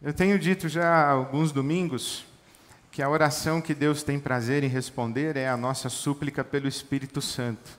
Eu 0.00 0.12
tenho 0.12 0.38
dito 0.38 0.68
já 0.68 0.86
há 0.88 1.10
alguns 1.10 1.50
domingos 1.50 2.24
que 2.88 3.02
a 3.02 3.08
oração 3.08 3.60
que 3.60 3.74
Deus 3.74 4.04
tem 4.04 4.20
prazer 4.20 4.62
em 4.62 4.68
responder 4.68 5.36
é 5.36 5.48
a 5.48 5.56
nossa 5.56 5.88
súplica 5.88 6.44
pelo 6.44 6.68
Espírito 6.68 7.20
Santo. 7.20 7.76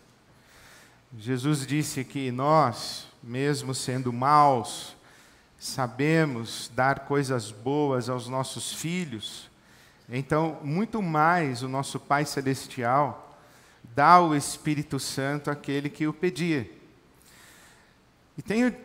Jesus 1.17 1.65
disse 1.65 2.03
que 2.03 2.29
nós, 2.29 3.07
mesmo 3.23 3.73
sendo 3.73 4.11
maus, 4.11 4.97
sabemos 5.57 6.69
dar 6.75 7.05
coisas 7.05 7.51
boas 7.51 8.09
aos 8.09 8.27
nossos 8.27 8.73
filhos. 8.73 9.49
Então, 10.09 10.59
muito 10.61 11.01
mais 11.01 11.63
o 11.63 11.69
nosso 11.69 12.01
Pai 12.01 12.25
Celestial 12.25 13.39
dá 13.95 14.19
o 14.19 14.35
Espírito 14.35 14.99
Santo 14.99 15.49
àquele 15.49 15.89
que 15.89 16.05
o 16.05 16.11
pedir. 16.11 16.81
E 18.37 18.41
tenho 18.41 18.75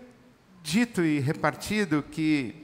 dito 0.62 1.02
e 1.02 1.18
repartido 1.18 2.00
que 2.00 2.63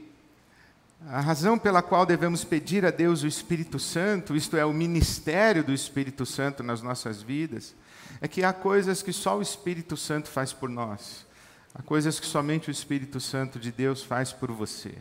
a 1.07 1.19
razão 1.19 1.57
pela 1.57 1.81
qual 1.81 2.05
devemos 2.05 2.43
pedir 2.43 2.85
a 2.85 2.91
Deus 2.91 3.23
o 3.23 3.27
Espírito 3.27 3.79
Santo, 3.79 4.35
isto 4.35 4.55
é, 4.55 4.63
o 4.63 4.73
ministério 4.73 5.63
do 5.63 5.73
Espírito 5.73 6.25
Santo 6.25 6.61
nas 6.61 6.81
nossas 6.81 7.21
vidas, 7.21 7.73
é 8.19 8.27
que 8.27 8.43
há 8.43 8.53
coisas 8.53 9.01
que 9.01 9.11
só 9.11 9.37
o 9.37 9.41
Espírito 9.41 9.97
Santo 9.97 10.29
faz 10.29 10.53
por 10.53 10.69
nós, 10.69 11.25
há 11.73 11.81
coisas 11.81 12.19
que 12.19 12.25
somente 12.25 12.69
o 12.69 12.71
Espírito 12.71 13.19
Santo 13.19 13.59
de 13.59 13.71
Deus 13.71 14.03
faz 14.03 14.31
por 14.31 14.51
você. 14.51 14.95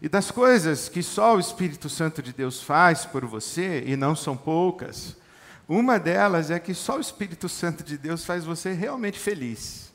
E 0.00 0.08
das 0.08 0.30
coisas 0.30 0.88
que 0.88 1.02
só 1.02 1.36
o 1.36 1.40
Espírito 1.40 1.90
Santo 1.90 2.22
de 2.22 2.32
Deus 2.32 2.62
faz 2.62 3.04
por 3.04 3.26
você, 3.26 3.84
e 3.86 3.96
não 3.96 4.16
são 4.16 4.34
poucas, 4.34 5.16
uma 5.68 5.98
delas 5.98 6.50
é 6.50 6.58
que 6.58 6.72
só 6.72 6.96
o 6.96 7.00
Espírito 7.00 7.48
Santo 7.48 7.84
de 7.84 7.98
Deus 7.98 8.24
faz 8.24 8.44
você 8.44 8.72
realmente 8.72 9.18
feliz. 9.18 9.89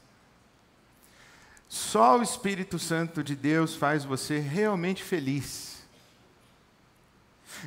Só 1.95 2.19
o 2.19 2.21
Espírito 2.21 2.77
Santo 2.77 3.23
de 3.23 3.37
Deus 3.37 3.73
faz 3.73 4.03
você 4.03 4.37
realmente 4.37 5.01
feliz. 5.01 5.77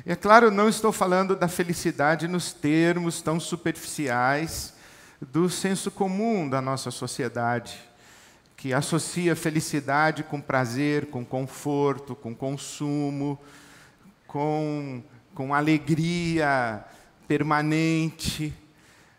E 0.05 0.11
é 0.11 0.15
claro, 0.15 0.51
não 0.51 0.69
estou 0.69 0.91
falando 0.91 1.35
da 1.35 1.47
felicidade 1.47 2.27
nos 2.27 2.53
termos 2.53 3.23
tão 3.23 3.39
superficiais 3.39 4.75
do 5.19 5.49
senso 5.49 5.89
comum 5.89 6.47
da 6.47 6.61
nossa 6.61 6.91
sociedade, 6.91 7.75
que 8.55 8.71
associa 8.71 9.35
felicidade 9.35 10.21
com 10.21 10.39
prazer, 10.39 11.07
com 11.07 11.25
conforto, 11.25 12.15
com 12.15 12.35
consumo, 12.35 13.35
com, 14.27 15.01
com 15.33 15.55
alegria 15.55 16.85
permanente. 17.27 18.53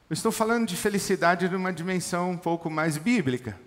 Eu 0.08 0.14
estou 0.14 0.30
falando 0.30 0.68
de 0.68 0.76
felicidade 0.76 1.48
numa 1.48 1.72
dimensão 1.72 2.30
um 2.30 2.38
pouco 2.38 2.70
mais 2.70 2.96
bíblica. 2.96 3.58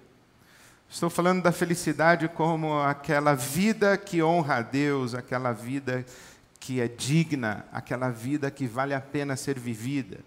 Estou 0.94 1.09
falando 1.09 1.41
da 1.41 1.52
felicidade 1.52 2.27
como 2.27 2.80
aquela 2.80 3.33
vida 3.33 3.97
que 3.97 4.22
honra 4.22 4.58
a 4.58 4.61
Deus, 4.61 5.16
aquela 5.16 5.52
vida 5.52 6.05
que 6.59 6.80
é 6.80 6.88
digna, 6.88 7.66
aquela 7.73 8.11
vida 8.11 8.52
que 8.52 8.67
vale 8.67 8.94
a 8.94 9.02
pena 9.02 9.35
ser 9.35 9.58
vivida. 9.58 10.19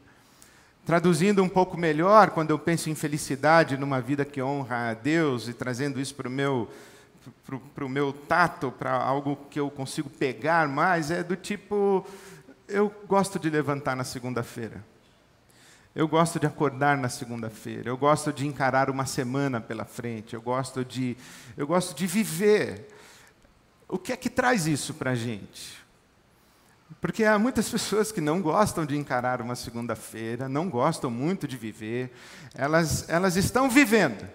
Traduzindo 0.84 1.41
um 1.41 1.48
pouco 1.48 1.78
melhor, 1.78 2.31
quando 2.31 2.50
eu 2.50 2.58
penso 2.58 2.91
em 2.91 2.97
felicidade 2.97 3.77
numa 3.77 4.00
vida 4.00 4.25
que 4.25 4.42
honra 4.42 4.91
a 4.91 4.95
Deus 4.95 5.47
e 5.47 5.55
trazendo 5.55 6.00
isso 6.00 6.17
para 6.17 6.27
o 6.27 6.33
meu, 6.33 6.69
para 7.73 7.84
o 7.84 7.89
meu 7.89 8.12
tato, 8.12 8.73
para 8.73 8.91
algo 8.92 9.39
que 9.48 9.61
eu 9.61 9.70
consigo 9.70 10.11
pegar 10.11 10.67
mais, 10.67 11.12
é 11.12 11.23
do 11.23 11.36
tipo: 11.36 12.05
eu 12.67 12.92
gosto 13.06 13.39
de 13.39 13.48
levantar 13.48 13.95
na 13.95 14.03
segunda-feira. 14.03 14.83
Eu 15.97 16.06
gosto 16.06 16.39
de 16.39 16.47
acordar 16.47 16.98
na 16.98 17.08
segunda-feira, 17.08 17.89
eu 17.89 17.97
gosto 17.97 18.30
de 18.30 18.47
encarar 18.47 18.91
uma 18.91 19.06
semana 19.06 19.62
pela 19.62 19.86
frente, 19.86 20.34
eu 20.34 20.42
gosto 20.42 20.84
de, 20.84 21.16
eu 21.56 21.66
gosto 21.66 21.97
de 21.97 22.06
viver. 22.06 22.94
O 23.89 23.97
que 23.97 24.12
é 24.12 24.17
que 24.19 24.28
traz 24.28 24.67
isso 24.67 24.92
para 24.92 25.12
a 25.12 25.14
gente? 25.14 25.83
Porque 27.00 27.24
há 27.24 27.39
muitas 27.39 27.67
pessoas 27.72 28.12
que 28.12 28.20
não 28.20 28.42
gostam 28.42 28.84
de 28.84 28.94
encarar 28.94 29.41
uma 29.41 29.55
segunda-feira, 29.55 30.50
não 30.50 30.69
gostam 30.69 31.11
muito 31.11 31.48
de 31.48 31.56
viver, 31.56 32.13
elas, 32.55 33.08
elas 33.08 33.36
estão 33.36 33.70
vivendo, 33.70 34.28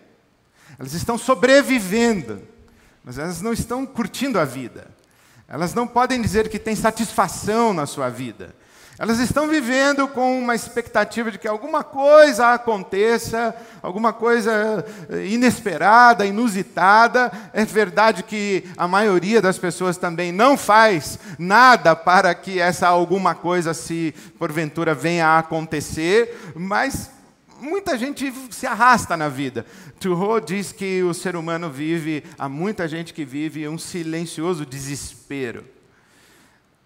elas 0.80 0.94
estão 0.94 1.16
sobrevivendo, 1.16 2.42
mas 3.04 3.20
elas 3.20 3.40
não 3.40 3.54
estão 3.54 3.86
curtindo 3.86 4.40
a 4.40 4.46
vida. 4.46 4.90
Elas 5.48 5.76
não 5.76 5.86
podem 5.86 6.20
dizer 6.24 6.50
que 6.50 6.58
têm 6.58 6.76
satisfação 6.76 7.72
na 7.72 7.86
sua 7.86 8.10
vida. 8.10 8.56
Elas 9.02 9.18
estão 9.18 9.48
vivendo 9.48 10.08
com 10.08 10.38
uma 10.38 10.54
expectativa 10.54 11.32
de 11.32 11.40
que 11.40 11.48
alguma 11.48 11.84
coisa 11.84 12.54
aconteça, 12.54 13.56
alguma 13.82 14.14
coisa 14.14 14.86
eh, 15.10 15.26
inesperada, 15.26 16.24
inusitada. 16.24 17.32
É 17.52 17.66
verdade 17.66 18.22
que 18.22 18.64
a 18.78 18.88
maioria 18.88 19.42
das 19.42 19.58
pessoas 19.58 19.98
também 19.98 20.32
não 20.32 20.56
faz 20.56 21.18
nada 21.40 21.96
para 21.96 22.36
que 22.36 22.60
essa 22.60 22.88
alguma 22.88 23.34
coisa, 23.34 23.74
se 23.74 24.14
porventura 24.38 24.94
venha 24.94 25.30
a 25.30 25.40
acontecer, 25.40 26.54
mas 26.54 27.10
muita 27.60 27.98
gente 27.98 28.32
se 28.52 28.68
arrasta 28.68 29.18
na 29.18 29.30
vida. 29.30 29.66
Turro 30.00 30.40
diz 30.40 30.72
que 30.72 31.02
o 31.02 31.12
ser 31.12 31.36
humano 31.36 31.72
vive, 31.72 32.24
há 32.38 32.48
muita 32.48 32.88
gente 32.88 33.16
que 33.16 33.26
vive 33.26 33.68
um 33.68 33.80
silencioso 33.80 34.64
desespero. 34.64 35.81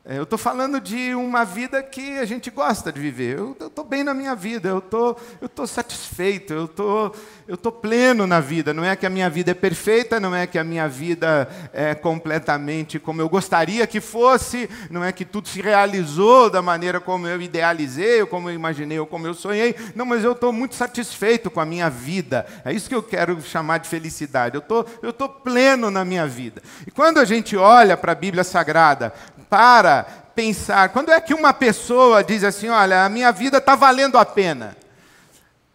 É, 0.08 0.20
eu 0.20 0.24
estou 0.24 0.38
falando 0.38 0.80
de 0.80 1.16
uma 1.16 1.44
vida 1.44 1.82
que 1.82 2.20
a 2.20 2.26
gente 2.26 2.52
gosta 2.52 2.92
de 2.92 3.00
viver. 3.00 3.40
Eu 3.40 3.58
estou 3.60 3.84
bem 3.84 4.04
na 4.04 4.14
minha 4.14 4.36
vida, 4.36 4.70
eu 4.70 4.80
tô, 4.80 5.18
estou 5.42 5.66
satisfeito, 5.66 6.54
eu 6.54 6.68
tô, 6.68 7.12
estou 7.48 7.72
pleno 7.72 8.28
na 8.28 8.40
vida. 8.40 8.72
Não 8.72 8.86
é 8.86 8.96
que 8.96 9.08
a 9.08 9.10
minha 9.10 9.28
vida 9.32 9.50
é 9.50 9.56
perfeita, 9.56 10.20
não 10.20 10.36
é 10.36 10.46
que 10.46 10.60
a 10.60 10.64
minha 10.64 10.88
vida 10.88 11.50
é 11.74 11.96
completamente 11.96 13.00
como 13.00 13.20
eu 13.20 13.28
gostaria 13.28 13.88
que 13.88 14.00
fosse, 14.00 14.70
não 14.92 15.04
é 15.04 15.12
que 15.12 15.26
tudo 15.26 15.48
se 15.48 15.60
realizou 15.60 16.52
da 16.52 16.62
maneira 16.62 17.00
como 17.00 17.28
eu 17.28 17.42
idealizei, 17.42 18.22
ou 18.22 18.28
como 18.28 18.52
eu 18.52 18.54
imaginei, 18.54 19.00
ou 19.00 19.08
como 19.08 19.26
eu 19.26 19.34
sonhei. 19.34 19.74
Não, 19.96 20.06
mas 20.06 20.24
eu 20.24 20.34
estou 20.34 20.54
muito 20.54 20.76
satisfeito 20.76 21.50
com 21.50 21.60
a 21.60 21.66
minha 21.66 21.90
vida. 21.90 22.46
É 22.64 22.72
isso 22.72 22.88
que 22.88 22.94
eu 22.94 23.02
quero 23.02 23.42
chamar 23.42 23.80
de 23.80 23.90
felicidade. 23.90 24.54
Eu 24.54 24.62
tô, 24.62 24.86
estou 25.02 25.28
pleno 25.28 25.90
na 25.90 26.06
minha 26.06 26.28
vida. 26.28 26.62
E 26.86 26.92
quando 26.92 27.18
a 27.18 27.26
gente 27.26 27.58
olha 27.58 27.98
para 27.98 28.12
a 28.12 28.16
Bíblia 28.16 28.44
Sagrada, 28.44 29.12
para 29.50 30.03
pensar. 30.35 30.89
Quando 30.89 31.11
é 31.11 31.19
que 31.19 31.33
uma 31.33 31.53
pessoa 31.53 32.23
diz 32.23 32.44
assim: 32.44 32.69
olha, 32.69 33.06
a 33.06 33.09
minha 33.09 33.31
vida 33.31 33.57
está 33.57 33.75
valendo 33.75 34.17
a 34.17 34.25
pena? 34.25 34.75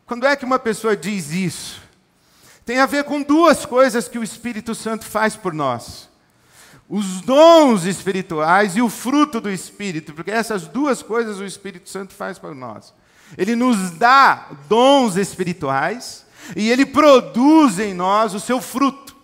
Quando 0.07 0.27
é 0.27 0.37
que 0.37 0.45
uma 0.45 0.59
pessoa 0.59 0.97
diz 0.97 1.31
isso? 1.31 1.81
Tem 2.65 2.79
a 2.79 2.87
ver 2.87 3.05
com 3.05 3.23
duas 3.23 3.65
coisas 3.65 4.09
que 4.09 4.19
o 4.19 4.23
Espírito 4.23 4.75
Santo 4.75 5.05
faz 5.05 5.35
por 5.37 5.53
nós: 5.53 6.09
os 6.89 7.21
dons 7.21 7.85
espirituais 7.85 8.77
e 8.77 8.83
o 8.83 8.89
fruto 8.89 9.41
do 9.41 9.51
Espírito, 9.51 10.13
porque 10.13 10.31
essas 10.31 10.67
duas 10.67 11.03
coisas 11.03 11.39
o 11.39 11.45
Espírito 11.45 11.89
Santo 11.89 12.13
faz 12.13 12.39
por 12.39 12.55
nós. 12.55 12.93
Ele 13.39 13.55
nos 13.55 13.93
dá 13.93 14.49
dons 14.69 15.17
espirituais 15.17 16.27
e 16.57 16.71
ele 16.71 16.85
produz 16.85 17.79
em 17.79 17.95
nós 17.95 18.35
o 18.35 18.41
seu 18.41 18.61
fruto. 18.61 19.17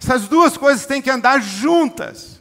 Essas 0.00 0.28
duas 0.28 0.56
coisas 0.56 0.86
têm 0.86 1.00
que 1.00 1.10
andar 1.10 1.40
juntas. 1.40 2.33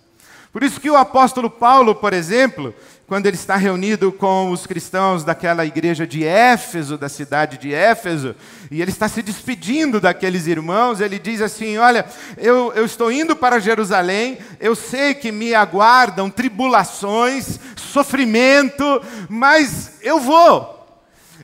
Por 0.54 0.62
isso 0.62 0.80
que 0.80 0.90
o 0.90 0.96
apóstolo 0.96 1.50
Paulo, 1.50 1.96
por 1.96 2.14
exemplo, 2.14 2.76
quando 3.08 3.26
ele 3.26 3.36
está 3.36 3.56
reunido 3.56 4.12
com 4.12 4.52
os 4.52 4.68
cristãos 4.68 5.24
daquela 5.24 5.66
igreja 5.66 6.06
de 6.06 6.24
Éfeso, 6.24 6.96
da 6.96 7.10
cidade 7.10 7.58
de 7.58 7.74
Éfeso, 7.74 8.36
e 8.70 8.80
ele 8.80 8.92
está 8.92 9.08
se 9.08 9.24
despedindo 9.24 10.00
daqueles 10.00 10.46
irmãos, 10.46 11.02
ele 11.02 11.18
diz 11.18 11.42
assim: 11.42 11.80
Olha, 11.80 12.06
eu, 12.38 12.72
eu 12.76 12.86
estou 12.86 13.12
indo 13.12 13.36
para 13.36 13.60
Jerusalém, 13.60 14.38
eu 14.60 14.76
sei 14.76 15.16
que 15.16 15.32
me 15.32 15.56
aguardam 15.56 16.30
tribulações, 16.30 17.60
sofrimento, 17.76 19.02
mas 19.28 19.94
eu 20.04 20.20
vou. 20.20 20.73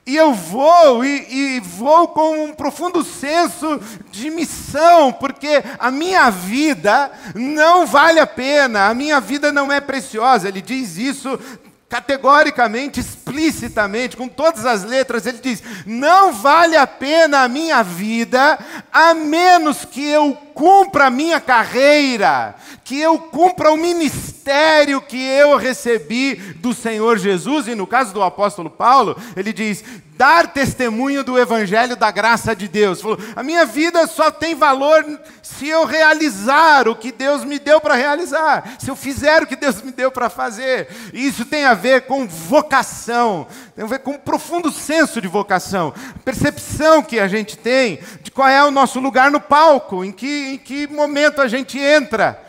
E 0.09 0.16
eu 0.16 0.34
vou, 0.34 1.06
e, 1.06 1.58
e, 1.58 1.59
vou 1.59 2.08
com 2.08 2.46
um 2.46 2.52
profundo 2.52 3.03
senso 3.03 3.80
de 4.09 4.31
missão, 4.31 5.14
porque 5.14 5.64
a 5.78 5.92
minha 5.92 6.31
vida 6.31 7.12
não 7.36 7.86
vale 7.86 8.19
a 8.19 8.25
pena, 8.25 8.88
a 8.88 8.94
minha 8.95 9.19
vida 9.19 9.51
não 9.51 9.72
é 9.72 9.80
preciosa. 9.80 10.48
Ele 10.48 10.63
diz 10.63 10.98
isso 10.98 11.39
categoricamente, 11.88 13.00
explicitamente, 13.00 14.18
com 14.18 14.28
todas 14.28 14.66
as 14.66 14.84
letras, 14.84 15.28
ele 15.28 15.38
diz: 15.38 15.62
não 15.86 16.34
vale 16.34 16.75
a 16.75 16.88
pena 16.88 17.42
a 17.42 17.48
minha 17.48 17.84
vida, 17.84 18.57
a 18.92 19.13
menos 19.13 19.86
que 19.86 20.04
eu 20.10 20.36
cumpra 20.60 21.06
a 21.06 21.10
minha 21.10 21.40
carreira, 21.40 22.54
que 22.84 23.00
eu 23.00 23.18
cumpra 23.18 23.72
o 23.72 23.78
ministério 23.78 25.00
que 25.00 25.18
eu 25.18 25.56
recebi 25.56 26.36
do 26.36 26.74
Senhor 26.74 27.18
Jesus, 27.18 27.70
e 27.70 27.76
no 27.76 27.88
caso 27.88 28.14
do 28.14 28.22
apóstolo 28.22 28.70
Paulo, 28.70 29.16
ele 29.38 29.54
diz: 29.54 29.86
dar 30.20 30.48
testemunho 30.48 31.24
do 31.24 31.40
evangelho 31.40 31.96
da 31.96 32.12
graça 32.12 32.54
de 32.54 32.68
Deus. 32.68 33.02
Falou, 33.02 33.18
a 33.38 33.42
minha 33.42 33.66
vida 33.66 34.06
só 34.06 34.30
tem 34.30 34.54
valor 34.54 35.06
se 35.42 35.66
eu 35.66 35.86
realizar 35.86 36.90
o 36.90 36.96
que 36.96 37.10
Deus 37.10 37.46
me 37.46 37.58
deu 37.58 37.80
para 37.80 37.96
realizar, 37.96 38.76
se 38.78 38.92
eu 38.92 38.98
fizer 38.98 39.42
o 39.42 39.48
que 39.48 39.56
Deus 39.56 39.82
me 39.82 39.94
deu 39.94 40.12
para 40.12 40.30
fazer. 40.30 40.90
E 41.14 41.26
isso 41.26 41.46
tem 41.46 41.64
a 41.64 41.74
ver 41.74 42.02
com 42.02 42.28
vocação, 42.28 43.48
tem 43.74 43.86
a 43.86 43.88
ver 43.88 44.00
com 44.00 44.12
um 44.12 44.18
profundo 44.18 44.74
senso 44.74 45.22
de 45.22 45.28
vocação, 45.30 45.94
percepção 46.26 47.02
que 47.02 47.18
a 47.18 47.30
gente 47.30 47.58
tem 47.58 48.00
de 48.22 48.30
qual 48.30 48.50
é 48.50 48.62
o 48.62 48.72
nosso 48.72 49.00
lugar 49.00 49.32
no 49.32 49.40
palco, 49.40 50.04
em 50.04 50.12
que, 50.12 50.49
em 50.50 50.57
que 50.57 50.88
momento 50.88 51.42
a 51.42 51.48
gente 51.48 51.80
entra. 51.80 52.42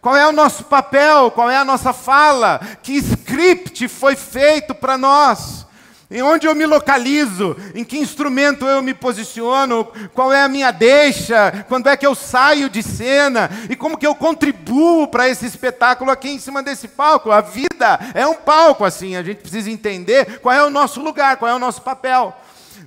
Qual 0.00 0.16
é 0.16 0.26
o 0.26 0.32
nosso 0.32 0.64
papel? 0.64 1.30
Qual 1.30 1.50
é 1.50 1.56
a 1.56 1.64
nossa 1.64 1.92
fala? 1.92 2.60
Que 2.82 2.92
script 2.96 3.88
foi 3.88 4.14
feito 4.14 4.74
para 4.74 4.96
nós? 4.96 5.66
Em 6.10 6.22
onde 6.22 6.46
eu 6.46 6.54
me 6.54 6.64
localizo? 6.64 7.54
Em 7.74 7.84
que 7.84 7.98
instrumento 7.98 8.64
eu 8.64 8.80
me 8.80 8.94
posiciono? 8.94 9.86
Qual 10.14 10.32
é 10.32 10.42
a 10.42 10.48
minha 10.48 10.70
deixa? 10.70 11.66
Quando 11.68 11.88
é 11.88 11.96
que 11.98 12.06
eu 12.06 12.14
saio 12.14 12.70
de 12.70 12.82
cena? 12.82 13.50
E 13.68 13.76
como 13.76 13.98
que 13.98 14.06
eu 14.06 14.14
contribuo 14.14 15.06
para 15.08 15.28
esse 15.28 15.44
espetáculo 15.44 16.10
aqui 16.10 16.30
em 16.30 16.38
cima 16.38 16.62
desse 16.62 16.88
palco? 16.88 17.30
A 17.30 17.42
vida 17.42 18.00
é 18.14 18.26
um 18.26 18.34
palco 18.34 18.86
assim, 18.86 19.16
a 19.16 19.22
gente 19.22 19.42
precisa 19.42 19.70
entender 19.70 20.40
qual 20.40 20.54
é 20.54 20.64
o 20.64 20.70
nosso 20.70 21.02
lugar, 21.02 21.36
qual 21.36 21.50
é 21.50 21.54
o 21.54 21.58
nosso 21.58 21.82
papel. 21.82 22.34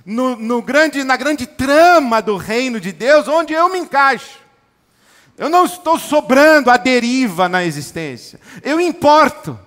No, 0.04 0.34
no 0.34 0.60
grande, 0.60 1.04
na 1.04 1.16
grande 1.16 1.46
trama 1.46 2.20
do 2.20 2.36
reino 2.36 2.80
de 2.80 2.90
Deus, 2.90 3.28
onde 3.28 3.52
eu 3.52 3.68
me 3.68 3.78
encaixo. 3.78 4.41
Eu 5.36 5.48
não 5.48 5.64
estou 5.64 5.98
sobrando 5.98 6.70
à 6.70 6.76
deriva 6.76 7.48
na 7.48 7.64
existência. 7.64 8.38
Eu 8.62 8.80
importo. 8.80 9.58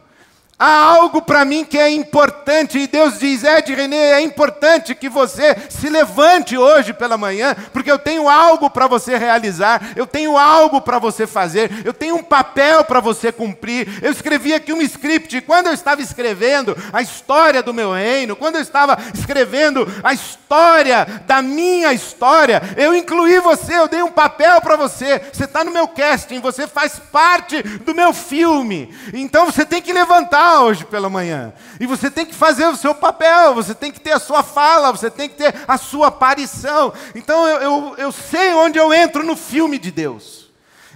Há 0.57 0.85
algo 0.85 1.21
para 1.21 1.43
mim 1.43 1.65
que 1.65 1.77
é 1.77 1.89
importante, 1.89 2.79
e 2.79 2.87
Deus 2.87 3.19
diz: 3.19 3.43
Ed 3.43 3.75
René, 3.75 4.11
é 4.13 4.21
importante 4.21 4.95
que 4.95 5.09
você 5.09 5.53
se 5.69 5.89
levante 5.89 6.57
hoje 6.57 6.93
pela 6.93 7.17
manhã, 7.17 7.53
porque 7.73 7.91
eu 7.91 7.99
tenho 7.99 8.29
algo 8.29 8.69
para 8.69 8.87
você 8.87 9.17
realizar, 9.17 9.81
eu 9.97 10.07
tenho 10.07 10.37
algo 10.37 10.79
para 10.79 10.97
você 10.97 11.27
fazer, 11.27 11.69
eu 11.83 11.91
tenho 11.91 12.15
um 12.15 12.23
papel 12.23 12.85
para 12.85 13.01
você 13.01 13.33
cumprir. 13.33 14.01
Eu 14.01 14.11
escrevi 14.11 14.53
aqui 14.53 14.71
um 14.71 14.81
script, 14.81 15.35
e 15.35 15.41
quando 15.41 15.67
eu 15.67 15.73
estava 15.73 16.01
escrevendo 16.01 16.75
a 16.93 17.01
história 17.01 17.61
do 17.61 17.73
meu 17.73 17.91
reino, 17.91 18.33
quando 18.33 18.55
eu 18.55 18.61
estava 18.61 18.97
escrevendo 19.13 19.85
a 20.01 20.13
história 20.13 21.05
da 21.27 21.41
minha 21.41 21.91
história, 21.91 22.61
eu 22.77 22.95
incluí 22.95 23.41
você, 23.41 23.77
eu 23.77 23.89
dei 23.89 24.01
um 24.01 24.11
papel 24.11 24.61
para 24.61 24.77
você. 24.77 25.21
Você 25.33 25.43
está 25.43 25.65
no 25.65 25.71
meu 25.71 25.87
casting, 25.89 26.39
você 26.39 26.65
faz 26.65 26.97
parte 27.11 27.61
do 27.61 27.93
meu 27.93 28.13
filme, 28.13 28.95
então 29.13 29.45
você 29.47 29.65
tem 29.65 29.81
que 29.81 29.91
levantar 29.91 30.44
hoje 30.53 30.85
pela 30.85 31.09
manhã. 31.09 31.53
E 31.79 31.85
você 31.85 32.09
tem 32.09 32.25
que 32.25 32.33
fazer 32.33 32.65
o 32.67 32.75
seu 32.75 32.93
papel, 32.95 33.53
você 33.53 33.73
tem 33.73 33.91
que 33.91 33.99
ter 33.99 34.11
a 34.11 34.19
sua 34.19 34.43
fala, 34.43 34.91
você 34.91 35.09
tem 35.09 35.27
que 35.27 35.35
ter 35.35 35.53
a 35.67 35.77
sua 35.77 36.07
aparição. 36.07 36.93
Então 37.13 37.47
eu, 37.47 37.61
eu, 37.61 37.95
eu 37.97 38.11
sei 38.11 38.53
onde 38.53 38.79
eu 38.79 38.93
entro 38.93 39.23
no 39.23 39.35
filme 39.35 39.77
de 39.77 39.91
Deus. 39.91 40.45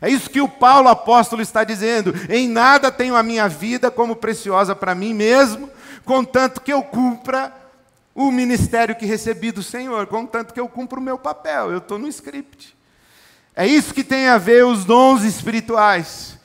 É 0.01 0.09
isso 0.09 0.29
que 0.29 0.39
o 0.39 0.47
Paulo 0.47 0.87
apóstolo 0.87 1.41
está 1.41 1.63
dizendo. 1.63 2.13
Em 2.29 2.47
nada 2.47 2.91
tenho 2.91 3.15
a 3.15 3.23
minha 3.23 3.49
vida 3.49 3.91
como 3.91 4.15
preciosa 4.15 4.75
para 4.75 4.95
mim 4.95 5.13
mesmo, 5.13 5.69
contanto 6.05 6.61
que 6.61 6.71
eu 6.71 6.81
cumpra 6.81 7.53
o 8.15 8.31
ministério 8.31 8.95
que 8.95 9.05
recebi 9.05 9.51
do 9.51 9.63
Senhor, 9.63 10.07
contanto 10.07 10.53
que 10.53 10.59
eu 10.59 10.67
cumpra 10.67 10.99
o 10.99 11.03
meu 11.03 11.17
papel. 11.17 11.71
Eu 11.71 11.77
estou 11.79 11.97
no 11.97 12.07
script. 12.07 12.75
É 13.55 13.67
isso 13.67 13.93
que 13.93 14.03
tem 14.03 14.27
a 14.27 14.37
ver 14.37 14.65
os 14.65 14.85
dons 14.85 15.23
espirituais. 15.23 16.38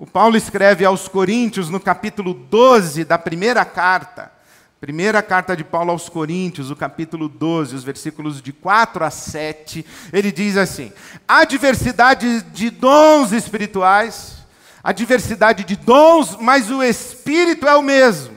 O 0.00 0.06
Paulo 0.06 0.36
escreve 0.36 0.84
aos 0.84 1.08
Coríntios 1.08 1.70
no 1.70 1.80
capítulo 1.80 2.32
12 2.32 3.02
da 3.02 3.18
primeira 3.18 3.64
carta. 3.64 4.30
Primeira 4.80 5.20
carta 5.20 5.56
de 5.56 5.64
Paulo 5.64 5.90
aos 5.90 6.08
Coríntios, 6.08 6.70
o 6.70 6.76
capítulo 6.76 7.28
12, 7.28 7.74
os 7.74 7.82
versículos 7.82 8.40
de 8.40 8.52
4 8.52 9.04
a 9.04 9.10
7, 9.10 9.84
ele 10.12 10.30
diz 10.30 10.56
assim: 10.56 10.92
há 11.26 11.44
diversidade 11.44 12.42
de 12.42 12.70
dons 12.70 13.32
espirituais, 13.32 14.36
há 14.84 14.92
diversidade 14.92 15.64
de 15.64 15.74
dons, 15.74 16.36
mas 16.40 16.70
o 16.70 16.80
Espírito 16.80 17.66
é 17.66 17.74
o 17.74 17.82
mesmo. 17.82 18.36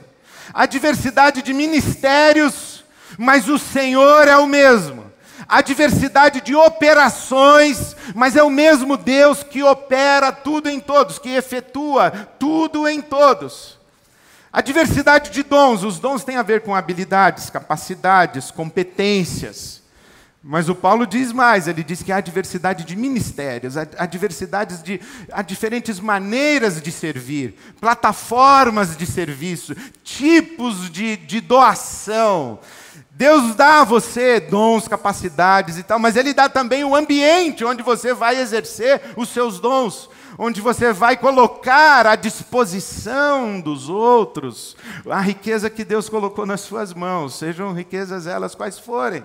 Há 0.52 0.66
diversidade 0.66 1.42
de 1.42 1.54
ministérios, 1.54 2.84
mas 3.16 3.48
o 3.48 3.56
Senhor 3.56 4.26
é 4.26 4.36
o 4.36 4.48
mesmo 4.48 5.11
a 5.48 5.60
diversidade 5.60 6.40
de 6.40 6.54
operações, 6.54 7.96
mas 8.14 8.36
é 8.36 8.42
o 8.42 8.50
mesmo 8.50 8.96
Deus 8.96 9.42
que 9.42 9.62
opera 9.62 10.32
tudo 10.32 10.68
em 10.68 10.80
todos, 10.80 11.18
que 11.18 11.30
efetua 11.30 12.10
tudo 12.38 12.88
em 12.88 13.00
todos. 13.00 13.78
A 14.52 14.60
diversidade 14.60 15.30
de 15.30 15.42
dons, 15.42 15.82
os 15.82 15.98
dons 15.98 16.24
têm 16.24 16.36
a 16.36 16.42
ver 16.42 16.60
com 16.60 16.74
habilidades, 16.74 17.48
capacidades, 17.48 18.50
competências. 18.50 19.82
Mas 20.44 20.68
o 20.68 20.74
Paulo 20.74 21.06
diz 21.06 21.32
mais, 21.32 21.68
ele 21.68 21.84
diz 21.84 22.02
que 22.02 22.10
há 22.10 22.20
diversidade 22.20 22.84
de 22.84 22.96
ministérios, 22.96 23.76
há, 23.76 23.86
há 23.96 24.06
diversidades 24.06 24.82
de 24.82 25.00
há 25.30 25.40
diferentes 25.40 26.00
maneiras 26.00 26.82
de 26.82 26.90
servir, 26.90 27.54
plataformas 27.80 28.96
de 28.96 29.06
serviço, 29.06 29.74
tipos 30.02 30.90
de, 30.90 31.16
de 31.16 31.40
doação. 31.40 32.58
Deus 33.22 33.54
dá 33.54 33.82
a 33.82 33.84
você 33.84 34.40
dons, 34.40 34.88
capacidades 34.88 35.78
e 35.78 35.84
tal, 35.84 35.96
mas 35.96 36.16
Ele 36.16 36.34
dá 36.34 36.48
também 36.48 36.82
o 36.82 36.96
ambiente 36.96 37.64
onde 37.64 37.80
você 37.80 38.12
vai 38.12 38.36
exercer 38.40 39.00
os 39.16 39.28
seus 39.28 39.60
dons, 39.60 40.10
onde 40.36 40.60
você 40.60 40.92
vai 40.92 41.16
colocar 41.16 42.04
à 42.04 42.16
disposição 42.16 43.60
dos 43.60 43.88
outros 43.88 44.76
a 45.08 45.20
riqueza 45.20 45.70
que 45.70 45.84
Deus 45.84 46.08
colocou 46.08 46.44
nas 46.44 46.62
suas 46.62 46.92
mãos, 46.92 47.38
sejam 47.38 47.72
riquezas 47.72 48.26
elas 48.26 48.56
quais 48.56 48.80
forem. 48.80 49.24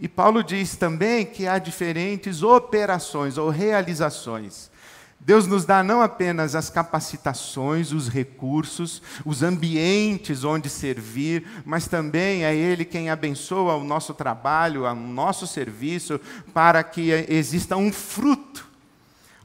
E 0.00 0.08
Paulo 0.08 0.42
diz 0.42 0.74
também 0.74 1.26
que 1.26 1.46
há 1.46 1.58
diferentes 1.58 2.42
operações 2.42 3.36
ou 3.36 3.50
realizações. 3.50 4.70
Deus 5.18 5.46
nos 5.46 5.64
dá 5.64 5.82
não 5.82 6.02
apenas 6.02 6.54
as 6.54 6.70
capacitações, 6.70 7.92
os 7.92 8.08
recursos, 8.08 9.02
os 9.24 9.42
ambientes 9.42 10.44
onde 10.44 10.68
servir, 10.68 11.44
mas 11.64 11.88
também 11.88 12.44
é 12.44 12.54
Ele 12.54 12.84
quem 12.84 13.10
abençoa 13.10 13.74
o 13.74 13.82
nosso 13.82 14.14
trabalho, 14.14 14.84
o 14.84 14.94
nosso 14.94 15.46
serviço, 15.46 16.20
para 16.54 16.84
que 16.84 17.10
exista 17.28 17.76
um 17.76 17.92
fruto. 17.92 18.66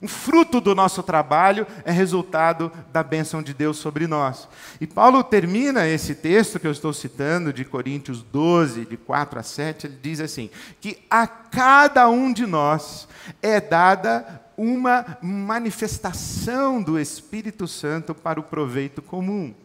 Um 0.02 0.08
fruto 0.08 0.60
do 0.60 0.74
nosso 0.74 1.04
trabalho 1.04 1.68
é 1.86 1.92
resultado 1.92 2.72
da 2.92 3.04
bênção 3.04 3.44
de 3.44 3.54
Deus 3.54 3.78
sobre 3.78 4.08
nós. 4.08 4.48
E 4.80 4.88
Paulo 4.88 5.24
termina 5.24 5.88
esse 5.88 6.16
texto 6.16 6.60
que 6.60 6.66
eu 6.66 6.72
estou 6.72 6.92
citando, 6.92 7.54
de 7.54 7.64
Coríntios 7.64 8.24
12, 8.24 8.86
de 8.86 8.98
4 8.98 9.40
a 9.40 9.44
7, 9.44 9.86
ele 9.86 10.00
diz 10.02 10.20
assim: 10.20 10.50
que 10.80 10.98
a 11.08 11.28
cada 11.28 12.10
um 12.10 12.34
de 12.34 12.48
nós 12.48 13.08
é 13.44 13.62
dada 13.62 14.42
uma 14.62 15.18
manifestação 15.24 16.84
do 16.84 17.00
Espírito 17.00 17.68
Santo 17.68 18.14
para 18.14 18.40
o 18.40 18.44
proveito 18.44 19.02
comum. 19.02 19.56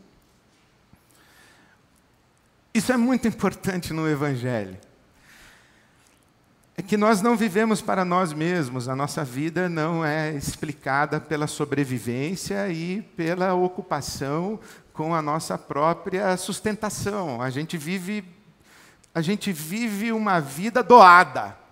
Isso 2.72 2.90
é 2.90 2.96
muito 2.96 3.28
importante 3.28 3.92
no 3.92 4.08
Evangelho. 4.08 4.78
É 6.78 6.82
que 6.82 6.96
nós 6.96 7.20
não 7.20 7.36
vivemos 7.36 7.82
para 7.82 8.06
nós 8.06 8.32
mesmos, 8.32 8.88
a 8.88 8.96
nossa 8.96 9.22
vida 9.22 9.68
não 9.68 10.02
é 10.02 10.32
explicada 10.32 11.20
pela 11.20 11.46
sobrevivência 11.46 12.66
e 12.70 13.02
pela 13.02 13.52
ocupação 13.52 14.58
com 14.94 15.14
a 15.14 15.20
nossa 15.20 15.58
própria 15.58 16.34
sustentação. 16.38 17.42
A 17.42 17.50
gente 17.50 17.76
vive 17.76 18.24
a 19.14 19.20
gente 19.20 19.52
vive 19.52 20.10
uma 20.12 20.40
vida 20.40 20.82
doada. 20.82 21.65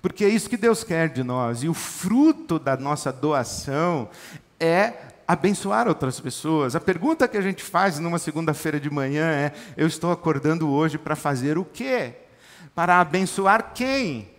Porque 0.00 0.24
é 0.24 0.28
isso 0.28 0.48
que 0.48 0.56
Deus 0.56 0.84
quer 0.84 1.08
de 1.08 1.22
nós. 1.22 1.62
E 1.62 1.68
o 1.68 1.74
fruto 1.74 2.58
da 2.58 2.76
nossa 2.76 3.12
doação 3.12 4.08
é 4.60 4.92
abençoar 5.26 5.88
outras 5.88 6.18
pessoas. 6.18 6.74
A 6.74 6.80
pergunta 6.80 7.28
que 7.28 7.36
a 7.36 7.42
gente 7.42 7.62
faz 7.62 7.98
numa 7.98 8.18
segunda-feira 8.18 8.80
de 8.80 8.90
manhã 8.90 9.28
é: 9.30 9.52
eu 9.76 9.86
estou 9.86 10.10
acordando 10.10 10.70
hoje 10.70 10.96
para 10.96 11.16
fazer 11.16 11.58
o 11.58 11.64
quê? 11.64 12.14
Para 12.74 13.00
abençoar 13.00 13.72
quem? 13.74 14.37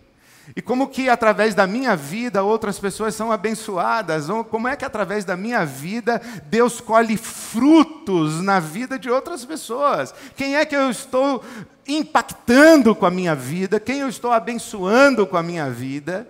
E 0.54 0.60
como 0.60 0.88
que 0.88 1.08
através 1.08 1.54
da 1.54 1.66
minha 1.66 1.94
vida 1.94 2.42
outras 2.42 2.78
pessoas 2.78 3.14
são 3.14 3.30
abençoadas? 3.30 4.26
Como 4.50 4.66
é 4.66 4.74
que 4.74 4.84
através 4.84 5.24
da 5.24 5.36
minha 5.36 5.64
vida 5.64 6.20
Deus 6.46 6.80
colhe 6.80 7.16
frutos 7.16 8.40
na 8.40 8.58
vida 8.58 8.98
de 8.98 9.08
outras 9.08 9.44
pessoas? 9.44 10.12
Quem 10.34 10.56
é 10.56 10.64
que 10.64 10.74
eu 10.74 10.90
estou 10.90 11.44
impactando 11.86 12.94
com 12.96 13.06
a 13.06 13.10
minha 13.10 13.34
vida? 13.34 13.78
Quem 13.78 14.00
eu 14.00 14.08
estou 14.08 14.32
abençoando 14.32 15.26
com 15.26 15.36
a 15.36 15.42
minha 15.42 15.70
vida? 15.70 16.28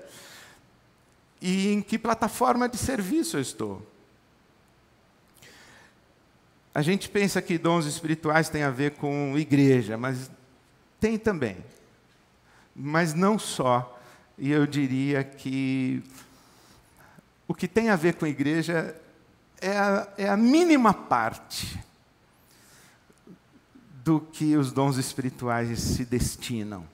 E 1.41 1.73
em 1.73 1.81
que 1.81 1.99
plataforma 1.99 2.69
de 2.69 2.77
serviço 2.77 3.39
eu 3.39 3.41
estou? 3.41 3.87
A 6.75 6.83
gente 6.83 7.09
pensa 7.09 7.41
que 7.41 7.57
dons 7.57 7.87
espirituais 7.87 8.51
têm 8.51 8.63
a 8.63 8.71
ver 8.71 8.93
com 8.93 9.37
igreja, 9.39 9.97
mas 9.97 10.31
tem 11.01 11.19
também. 11.19 11.57
Mas 12.77 13.15
não 13.15 13.39
só 13.39 13.97
e 14.41 14.51
eu 14.51 14.67
diria 14.67 15.23
que 15.23 16.03
o 17.47 17.53
que 17.53 17.69
tem 17.69 17.91
a 17.91 17.97
ver 17.97 18.15
com 18.15 18.25
a 18.25 18.29
igreja 18.29 18.97
é 19.61 19.77
a, 19.77 20.09
é 20.17 20.29
a 20.31 20.37
mínima 20.37 20.95
parte 20.95 21.79
do 24.03 24.19
que 24.19 24.57
os 24.57 24.73
dons 24.73 24.97
espirituais 24.97 25.79
se 25.79 26.07
destinam. 26.07 26.87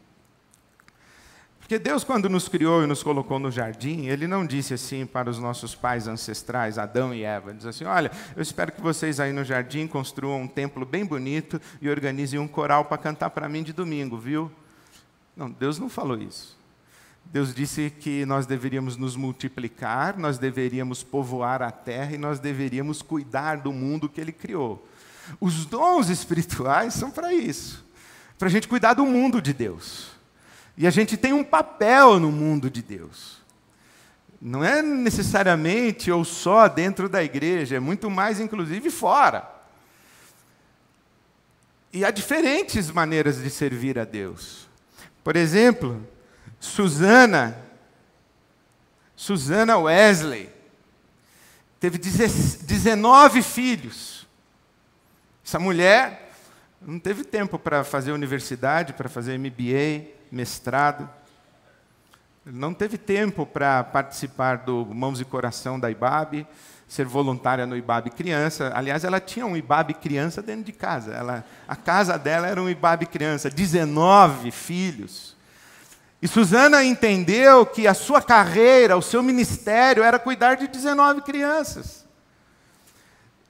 Porque 1.60 1.78
Deus, 1.78 2.02
quando 2.02 2.28
nos 2.28 2.48
criou 2.48 2.82
e 2.82 2.86
nos 2.86 3.02
colocou 3.02 3.38
no 3.38 3.50
jardim, 3.50 4.06
Ele 4.06 4.26
não 4.26 4.44
disse 4.44 4.74
assim 4.74 5.06
para 5.06 5.30
os 5.30 5.38
nossos 5.38 5.74
pais 5.74 6.08
ancestrais, 6.08 6.78
Adão 6.78 7.14
e 7.14 7.22
Eva: 7.22 7.54
diz 7.54 7.66
assim, 7.66 7.84
olha, 7.84 8.10
eu 8.34 8.42
espero 8.42 8.72
que 8.72 8.80
vocês 8.80 9.20
aí 9.20 9.32
no 9.32 9.44
jardim 9.44 9.86
construam 9.86 10.42
um 10.42 10.48
templo 10.48 10.84
bem 10.84 11.04
bonito 11.04 11.60
e 11.80 11.88
organizem 11.88 12.40
um 12.40 12.48
coral 12.48 12.86
para 12.86 12.98
cantar 12.98 13.30
para 13.30 13.48
mim 13.48 13.62
de 13.62 13.72
domingo, 13.72 14.18
viu? 14.18 14.50
Não, 15.36 15.48
Deus 15.48 15.78
não 15.78 15.88
falou 15.88 16.18
isso. 16.18 16.56
Deus 17.32 17.54
disse 17.54 17.90
que 17.90 18.24
nós 18.24 18.46
deveríamos 18.46 18.96
nos 18.96 19.16
multiplicar, 19.16 20.16
nós 20.16 20.38
deveríamos 20.38 21.02
povoar 21.02 21.62
a 21.62 21.70
terra 21.70 22.14
e 22.14 22.18
nós 22.18 22.38
deveríamos 22.38 23.02
cuidar 23.02 23.58
do 23.58 23.72
mundo 23.72 24.08
que 24.08 24.20
Ele 24.20 24.32
criou. 24.32 24.86
Os 25.40 25.66
dons 25.66 26.08
espirituais 26.08 26.94
são 26.94 27.10
para 27.10 27.34
isso 27.34 27.86
para 28.38 28.48
a 28.48 28.50
gente 28.50 28.68
cuidar 28.68 28.94
do 28.94 29.06
mundo 29.06 29.40
de 29.40 29.52
Deus. 29.52 30.08
E 30.76 30.86
a 30.86 30.90
gente 30.90 31.16
tem 31.16 31.32
um 31.32 31.44
papel 31.44 32.20
no 32.20 32.30
mundo 32.30 32.68
de 32.68 32.82
Deus. 32.82 33.38
Não 34.40 34.62
é 34.62 34.82
necessariamente 34.82 36.10
ou 36.10 36.24
só 36.24 36.68
dentro 36.68 37.08
da 37.08 37.24
igreja, 37.24 37.76
é 37.76 37.80
muito 37.80 38.10
mais, 38.10 38.38
inclusive, 38.38 38.90
fora. 38.90 39.50
E 41.92 42.04
há 42.04 42.10
diferentes 42.10 42.90
maneiras 42.90 43.42
de 43.42 43.48
servir 43.48 43.98
a 43.98 44.04
Deus. 44.04 44.68
Por 45.24 45.34
exemplo, 45.34 46.06
Susana, 46.58 47.56
Susana 49.14 49.78
Wesley, 49.78 50.50
teve 51.78 51.98
19 51.98 53.42
filhos. 53.42 54.26
Essa 55.44 55.58
mulher 55.58 56.32
não 56.80 56.98
teve 56.98 57.24
tempo 57.24 57.58
para 57.58 57.84
fazer 57.84 58.12
universidade, 58.12 58.92
para 58.92 59.08
fazer 59.08 59.38
MBA, 59.38 60.08
mestrado. 60.30 61.08
Não 62.44 62.74
teve 62.74 62.98
tempo 62.98 63.46
para 63.46 63.82
participar 63.84 64.58
do 64.58 64.86
Mãos 64.86 65.20
e 65.20 65.24
Coração 65.24 65.80
da 65.80 65.90
IBAB, 65.90 66.46
ser 66.88 67.04
voluntária 67.04 67.66
no 67.66 67.76
IBAB 67.76 68.10
Criança. 68.10 68.72
Aliás, 68.74 69.04
ela 69.04 69.20
tinha 69.20 69.46
um 69.46 69.56
IBAB 69.56 69.94
Criança 69.94 70.42
dentro 70.42 70.64
de 70.64 70.72
casa. 70.72 71.12
Ela, 71.12 71.44
a 71.66 71.74
casa 71.74 72.18
dela 72.18 72.46
era 72.46 72.60
um 72.60 72.68
IBAB 72.68 73.06
Criança, 73.06 73.50
19 73.50 74.50
filhos. 74.50 75.35
E 76.20 76.26
Suzana 76.26 76.82
entendeu 76.82 77.66
que 77.66 77.86
a 77.86 77.94
sua 77.94 78.22
carreira, 78.22 78.96
o 78.96 79.02
seu 79.02 79.22
ministério 79.22 80.02
era 80.02 80.18
cuidar 80.18 80.56
de 80.56 80.66
19 80.66 81.20
crianças. 81.20 82.06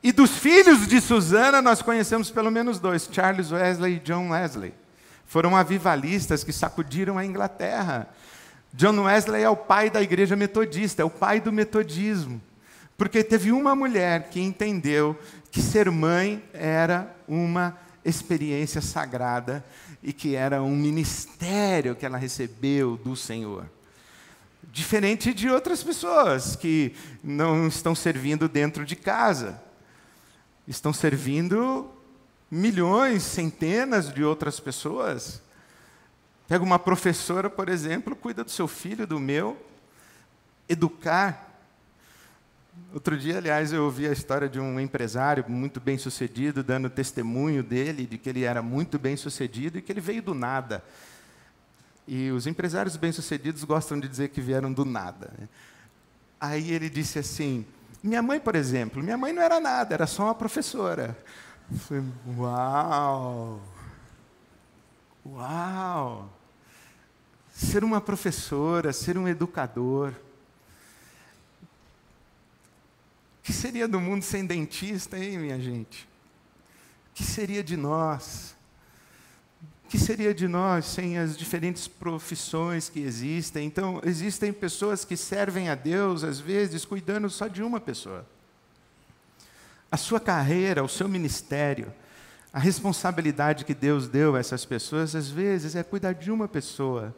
E 0.02 0.12
dos 0.12 0.38
filhos 0.38 0.86
de 0.86 1.00
Susana, 1.00 1.62
nós 1.62 1.82
conhecemos 1.82 2.30
pelo 2.30 2.50
menos 2.50 2.78
dois, 2.78 3.08
Charles 3.10 3.50
Wesley 3.50 3.96
e 3.96 4.00
John 4.00 4.30
Wesley. 4.30 4.74
Foram 5.26 5.56
avivalistas 5.56 6.44
que 6.44 6.52
sacudiram 6.52 7.18
a 7.18 7.24
Inglaterra. 7.24 8.08
John 8.72 9.02
Wesley 9.02 9.42
é 9.42 9.50
o 9.50 9.56
pai 9.56 9.90
da 9.90 10.02
igreja 10.02 10.36
metodista, 10.36 11.02
é 11.02 11.04
o 11.04 11.10
pai 11.10 11.40
do 11.40 11.52
metodismo. 11.52 12.40
Porque 12.96 13.22
teve 13.22 13.52
uma 13.52 13.74
mulher 13.74 14.28
que 14.30 14.40
entendeu 14.40 15.18
que 15.50 15.60
ser 15.60 15.90
mãe 15.90 16.42
era 16.52 17.14
uma 17.26 17.76
experiência 18.08 18.80
sagrada 18.80 19.64
e 20.02 20.12
que 20.12 20.34
era 20.34 20.62
um 20.62 20.76
ministério 20.76 21.96
que 21.96 22.06
ela 22.06 22.16
recebeu 22.16 22.96
do 22.96 23.16
Senhor. 23.16 23.68
Diferente 24.72 25.34
de 25.34 25.48
outras 25.48 25.82
pessoas 25.82 26.54
que 26.54 26.94
não 27.22 27.66
estão 27.66 27.94
servindo 27.94 28.48
dentro 28.48 28.84
de 28.84 28.94
casa 28.94 29.60
estão 30.68 30.92
servindo 30.92 31.90
milhões, 32.50 33.22
centenas 33.22 34.12
de 34.12 34.22
outras 34.22 34.60
pessoas. 34.60 35.42
Pega 36.48 36.62
uma 36.62 36.78
professora, 36.78 37.50
por 37.50 37.68
exemplo, 37.68 38.14
cuida 38.14 38.44
do 38.44 38.50
seu 38.50 38.68
filho, 38.68 39.06
do 39.06 39.18
meu, 39.18 39.56
educar. 40.68 41.45
Outro 42.92 43.16
dia, 43.18 43.38
aliás, 43.38 43.72
eu 43.72 43.84
ouvi 43.84 44.06
a 44.06 44.12
história 44.12 44.48
de 44.48 44.58
um 44.58 44.80
empresário 44.80 45.44
muito 45.48 45.80
bem 45.80 45.98
sucedido, 45.98 46.62
dando 46.62 46.88
testemunho 46.88 47.62
dele, 47.62 48.06
de 48.06 48.16
que 48.16 48.28
ele 48.28 48.44
era 48.44 48.62
muito 48.62 48.98
bem 48.98 49.16
sucedido 49.16 49.78
e 49.78 49.82
que 49.82 49.92
ele 49.92 50.00
veio 50.00 50.22
do 50.22 50.34
nada. 50.34 50.82
E 52.08 52.30
os 52.30 52.46
empresários 52.46 52.96
bem-sucedidos 52.96 53.64
gostam 53.64 53.98
de 53.98 54.08
dizer 54.08 54.28
que 54.28 54.40
vieram 54.40 54.72
do 54.72 54.84
nada. 54.84 55.32
Né? 55.38 55.48
Aí 56.40 56.70
ele 56.72 56.88
disse 56.88 57.18
assim: 57.18 57.66
minha 58.02 58.22
mãe, 58.22 58.38
por 58.38 58.54
exemplo, 58.54 59.02
minha 59.02 59.18
mãe 59.18 59.32
não 59.32 59.42
era 59.42 59.58
nada, 59.58 59.94
era 59.94 60.06
só 60.06 60.24
uma 60.24 60.34
professora. 60.34 61.16
Eu 61.70 61.78
falei, 61.78 62.04
uau! 62.38 63.60
Uau! 65.26 66.30
Ser 67.52 67.82
uma 67.82 68.00
professora, 68.00 68.92
ser 68.92 69.18
um 69.18 69.26
educador. 69.26 70.12
O 73.35 73.35
que 73.46 73.52
seria 73.52 73.86
do 73.86 74.00
mundo 74.00 74.24
sem 74.24 74.44
dentista, 74.44 75.16
hein, 75.16 75.38
minha 75.38 75.60
gente? 75.60 76.02
O 76.02 77.14
que 77.14 77.22
seria 77.22 77.62
de 77.62 77.76
nós? 77.76 78.56
O 79.84 79.88
que 79.88 79.96
seria 79.96 80.34
de 80.34 80.48
nós 80.48 80.84
sem 80.84 81.16
as 81.16 81.36
diferentes 81.36 81.86
profissões 81.86 82.88
que 82.88 82.98
existem? 82.98 83.64
Então, 83.64 84.00
existem 84.04 84.52
pessoas 84.52 85.04
que 85.04 85.16
servem 85.16 85.68
a 85.68 85.76
Deus, 85.76 86.24
às 86.24 86.40
vezes, 86.40 86.84
cuidando 86.84 87.30
só 87.30 87.46
de 87.46 87.62
uma 87.62 87.78
pessoa. 87.78 88.26
A 89.92 89.96
sua 89.96 90.18
carreira, 90.18 90.82
o 90.82 90.88
seu 90.88 91.08
ministério, 91.08 91.94
a 92.52 92.58
responsabilidade 92.58 93.64
que 93.64 93.74
Deus 93.74 94.08
deu 94.08 94.34
a 94.34 94.40
essas 94.40 94.64
pessoas, 94.64 95.14
às 95.14 95.28
vezes, 95.28 95.76
é 95.76 95.84
cuidar 95.84 96.14
de 96.14 96.32
uma 96.32 96.48
pessoa. 96.48 97.14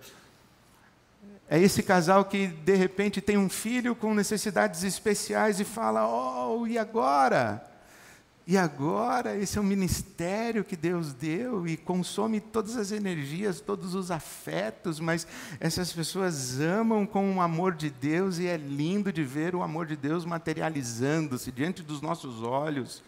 É 1.50 1.58
esse 1.58 1.82
casal 1.82 2.26
que, 2.26 2.46
de 2.46 2.74
repente, 2.74 3.22
tem 3.22 3.38
um 3.38 3.48
filho 3.48 3.96
com 3.96 4.14
necessidades 4.14 4.82
especiais 4.84 5.58
e 5.58 5.64
fala: 5.64 6.06
Oh, 6.06 6.66
e 6.66 6.76
agora? 6.76 7.64
E 8.50 8.56
agora, 8.56 9.36
esse 9.36 9.58
é 9.58 9.60
um 9.60 9.64
ministério 9.64 10.64
que 10.64 10.74
Deus 10.74 11.12
deu 11.12 11.66
e 11.66 11.76
consome 11.76 12.40
todas 12.40 12.78
as 12.78 12.92
energias, 12.92 13.60
todos 13.60 13.94
os 13.94 14.10
afetos, 14.10 14.98
mas 15.00 15.26
essas 15.60 15.92
pessoas 15.92 16.58
amam 16.58 17.04
com 17.04 17.36
o 17.36 17.42
amor 17.42 17.74
de 17.74 17.90
Deus 17.90 18.38
e 18.38 18.46
é 18.46 18.56
lindo 18.56 19.12
de 19.12 19.22
ver 19.22 19.54
o 19.54 19.62
amor 19.62 19.84
de 19.84 19.96
Deus 19.96 20.24
materializando-se 20.24 21.52
diante 21.52 21.82
dos 21.82 22.00
nossos 22.00 22.42
olhos. 22.42 23.02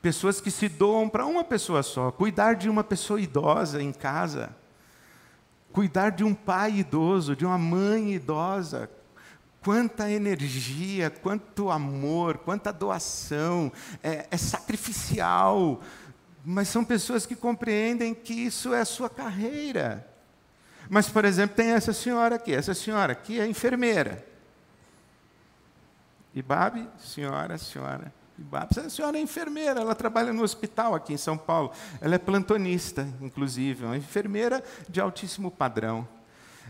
Pessoas 0.00 0.40
que 0.40 0.50
se 0.50 0.70
doam 0.70 1.06
para 1.06 1.26
uma 1.26 1.44
pessoa 1.44 1.82
só, 1.82 2.10
cuidar 2.10 2.54
de 2.54 2.70
uma 2.70 2.82
pessoa 2.82 3.20
idosa 3.20 3.82
em 3.82 3.92
casa, 3.92 4.56
cuidar 5.72 6.10
de 6.10 6.24
um 6.24 6.34
pai 6.34 6.78
idoso, 6.78 7.36
de 7.36 7.44
uma 7.44 7.58
mãe 7.58 8.14
idosa, 8.14 8.90
quanta 9.62 10.10
energia, 10.10 11.10
quanto 11.10 11.70
amor, 11.70 12.38
quanta 12.38 12.72
doação, 12.72 13.72
é, 14.02 14.26
é, 14.30 14.36
sacrificial. 14.36 15.80
Mas 16.44 16.68
são 16.68 16.84
pessoas 16.84 17.26
que 17.26 17.36
compreendem 17.36 18.14
que 18.14 18.32
isso 18.32 18.72
é 18.72 18.80
a 18.80 18.84
sua 18.84 19.10
carreira. 19.10 20.06
Mas, 20.88 21.08
por 21.08 21.24
exemplo, 21.24 21.56
tem 21.56 21.72
essa 21.72 21.92
senhora 21.92 22.36
aqui, 22.36 22.54
essa 22.54 22.72
senhora 22.72 23.12
aqui 23.12 23.38
é 23.38 23.46
enfermeira. 23.46 24.26
Ibabe, 26.34 26.88
senhora, 26.98 27.58
senhora. 27.58 28.17
Ibabe, 28.38 28.68
essa 28.70 28.88
senhora 28.88 29.18
é 29.18 29.20
enfermeira, 29.20 29.80
ela 29.80 29.94
trabalha 29.94 30.32
no 30.32 30.42
hospital 30.42 30.94
aqui 30.94 31.12
em 31.12 31.16
São 31.16 31.36
Paulo. 31.36 31.72
Ela 32.00 32.14
é 32.14 32.18
plantonista, 32.18 33.08
inclusive, 33.20 33.84
uma 33.84 33.96
enfermeira 33.96 34.62
de 34.88 35.00
altíssimo 35.00 35.50
padrão. 35.50 36.06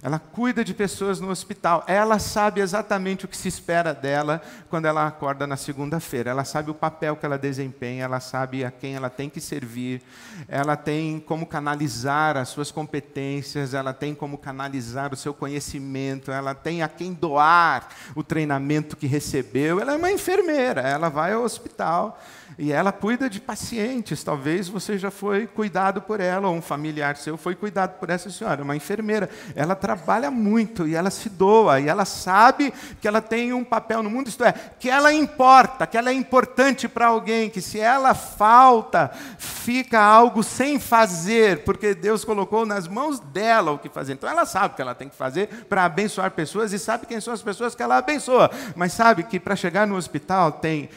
Ela 0.02 0.19
cuida 0.19 0.64
de 0.64 0.73
pessoas 0.73 1.21
no 1.21 1.28
hospital. 1.28 1.85
Ela 1.87 2.19
sabe 2.19 2.61
exatamente 2.61 3.25
o 3.25 3.28
que 3.28 3.37
se 3.37 3.49
espera 3.49 3.93
dela 3.93 4.40
quando 4.71 4.87
ela 4.87 5.07
acorda 5.07 5.47
na 5.47 5.57
segunda-feira. 5.57 6.31
Ela 6.31 6.45
sabe 6.45 6.71
o 6.71 6.75
papel 6.75 7.17
que 7.17 7.26
ela 7.26 7.38
desempenha, 7.38 8.05
ela 8.05 8.21
sabe 8.21 8.64
a 8.64 8.71
quem 8.71 8.95
ela 8.95 9.11
tem 9.11 9.28
que 9.28 9.40
servir, 9.40 10.02
ela 10.47 10.76
tem 10.76 11.19
como 11.21 11.47
canalizar 11.47 12.37
as 12.37 12.49
suas 12.49 12.71
competências, 12.71 13.75
ela 13.75 13.93
tem 13.93 14.14
como 14.14 14.38
canalizar 14.38 15.12
o 15.12 15.17
seu 15.17 15.35
conhecimento, 15.35 16.31
ela 16.31 16.55
tem 16.55 16.83
a 16.83 16.88
quem 16.88 17.12
doar 17.12 17.88
o 18.14 18.23
treinamento 18.23 18.97
que 18.97 19.07
recebeu. 19.07 19.81
Ela 19.81 19.95
é 19.95 19.97
uma 19.97 20.12
enfermeira, 20.12 20.81
ela 20.81 21.09
vai 21.09 21.33
ao 21.33 21.43
hospital 21.43 22.19
e 22.57 22.73
ela 22.73 22.93
cuida 22.93 23.28
de 23.28 23.40
pacientes. 23.40 24.23
Talvez 24.23 24.69
você 24.69 24.97
já 24.97 25.11
foi 25.11 25.47
cuidado 25.47 26.00
por 26.00 26.21
ela, 26.21 26.49
ou 26.49 26.55
um 26.55 26.62
familiar 26.62 27.17
seu 27.17 27.37
foi 27.37 27.55
cuidado 27.55 27.99
por 27.99 28.11
essa 28.11 28.31
senhora, 28.31 28.62
uma 28.62 28.76
enfermeira. 28.76 29.28
Ela 29.55 29.75
trabalha 29.75 30.31
muito 30.31 30.87
e 30.87 30.95
ela 30.95 31.11
se 31.11 31.28
doa, 31.28 31.81
e 31.81 31.88
ela 31.88 32.05
sabe 32.05 32.73
que 33.00 33.09
ela 33.09 33.21
tem 33.21 33.52
um 33.52 33.64
papel 33.64 34.02
no 34.02 34.11
mundo, 34.11 34.28
isto 34.28 34.45
é, 34.45 34.52
que 34.52 34.88
ela 34.88 35.12
importa, 35.12 35.87
que 35.87 35.97
ela 35.97 36.11
é 36.11 36.12
importante 36.12 36.88
para 36.88 37.07
alguém, 37.07 37.50
que 37.50 37.61
se 37.61 37.78
ela 37.78 38.14
falta, 38.14 39.11
fica 39.38 40.00
algo 40.00 40.43
sem 40.43 40.78
fazer, 40.78 41.64
porque 41.64 41.95
Deus 41.95 42.25
colocou 42.25 42.64
nas 42.64 42.88
mãos 42.88 43.21
dela 43.21 43.73
o 43.73 43.78
que 43.78 43.88
fazer. 43.88 44.14
Então 44.14 44.28
ela 44.28 44.47
sabe 44.47 44.73
o 44.73 44.76
que 44.76 44.83
ela 44.83 44.95
tem 44.95 45.09
que 45.09 45.17
fazer 45.17 45.67
para 45.69 45.85
abençoar 45.85 46.31
pessoas 46.31 46.73
e 46.73 46.78
sabe 46.78 47.07
quem 47.07 47.21
são 47.21 47.35
as 47.35 47.43
pessoas 47.43 47.75
que 47.75 47.83
ela 47.83 47.99
abençoa, 47.99 48.50
mas 48.75 48.93
sabe 48.93 49.23
que 49.23 49.38
para 49.38 49.57
chegar 49.57 49.87
no 49.87 49.97
hospital 49.97 50.52
tem 50.52 50.88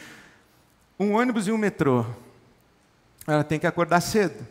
um 1.02 1.14
ônibus 1.14 1.46
e 1.46 1.52
um 1.52 1.58
metrô. 1.58 2.06
Ela 3.26 3.44
tem 3.44 3.58
que 3.58 3.66
acordar 3.66 4.00
cedo. 4.00 4.46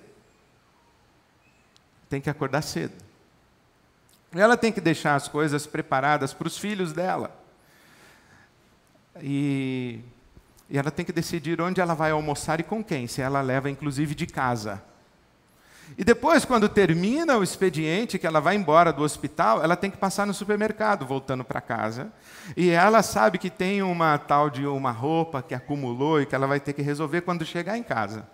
Tem 2.10 2.20
que 2.20 2.30
acordar 2.30 2.62
cedo. 2.62 2.94
Ela 4.34 4.56
tem 4.58 4.72
que 4.72 4.82
deixar 4.82 5.16
as 5.16 5.28
coisas 5.28 5.66
preparadas 5.66 6.34
para 6.34 6.48
os 6.48 6.58
filhos 6.58 6.94
dela. 6.94 7.38
E, 9.22 10.00
e 10.70 10.78
ela 10.78 10.92
tem 10.92 11.06
que 11.06 11.12
decidir 11.12 11.62
onde 11.62 11.82
ela 11.82 11.94
vai 11.94 12.12
almoçar 12.12 12.60
e 12.60 12.64
com 12.64 12.84
quem, 12.84 13.08
se 13.08 13.22
ela 13.22 13.42
leva 13.42 13.70
inclusive 13.70 14.16
de 14.16 14.26
casa. 14.26 14.82
E 15.98 16.04
depois, 16.04 16.46
quando 16.46 16.70
termina 16.70 17.38
o 17.38 17.44
expediente, 17.44 18.18
que 18.18 18.26
ela 18.26 18.40
vai 18.40 18.56
embora 18.56 18.94
do 18.94 19.04
hospital, 19.04 19.62
ela 19.62 19.76
tem 19.76 19.92
que 19.92 19.98
passar 19.98 20.26
no 20.26 20.34
supermercado, 20.34 21.06
voltando 21.06 21.44
para 21.44 21.60
casa. 21.60 22.12
E 22.56 22.70
ela 22.70 23.04
sabe 23.04 23.38
que 23.38 23.50
tem 23.50 23.82
uma 23.82 24.18
tal 24.18 24.50
de 24.50 24.66
uma 24.66 24.92
roupa 24.92 25.42
que 25.42 25.54
acumulou 25.54 26.22
e 26.22 26.26
que 26.26 26.34
ela 26.34 26.48
vai 26.48 26.60
ter 26.60 26.74
que 26.74 26.82
resolver 26.82 27.22
quando 27.22 27.46
chegar 27.46 27.78
em 27.78 27.84
casa. 27.84 28.26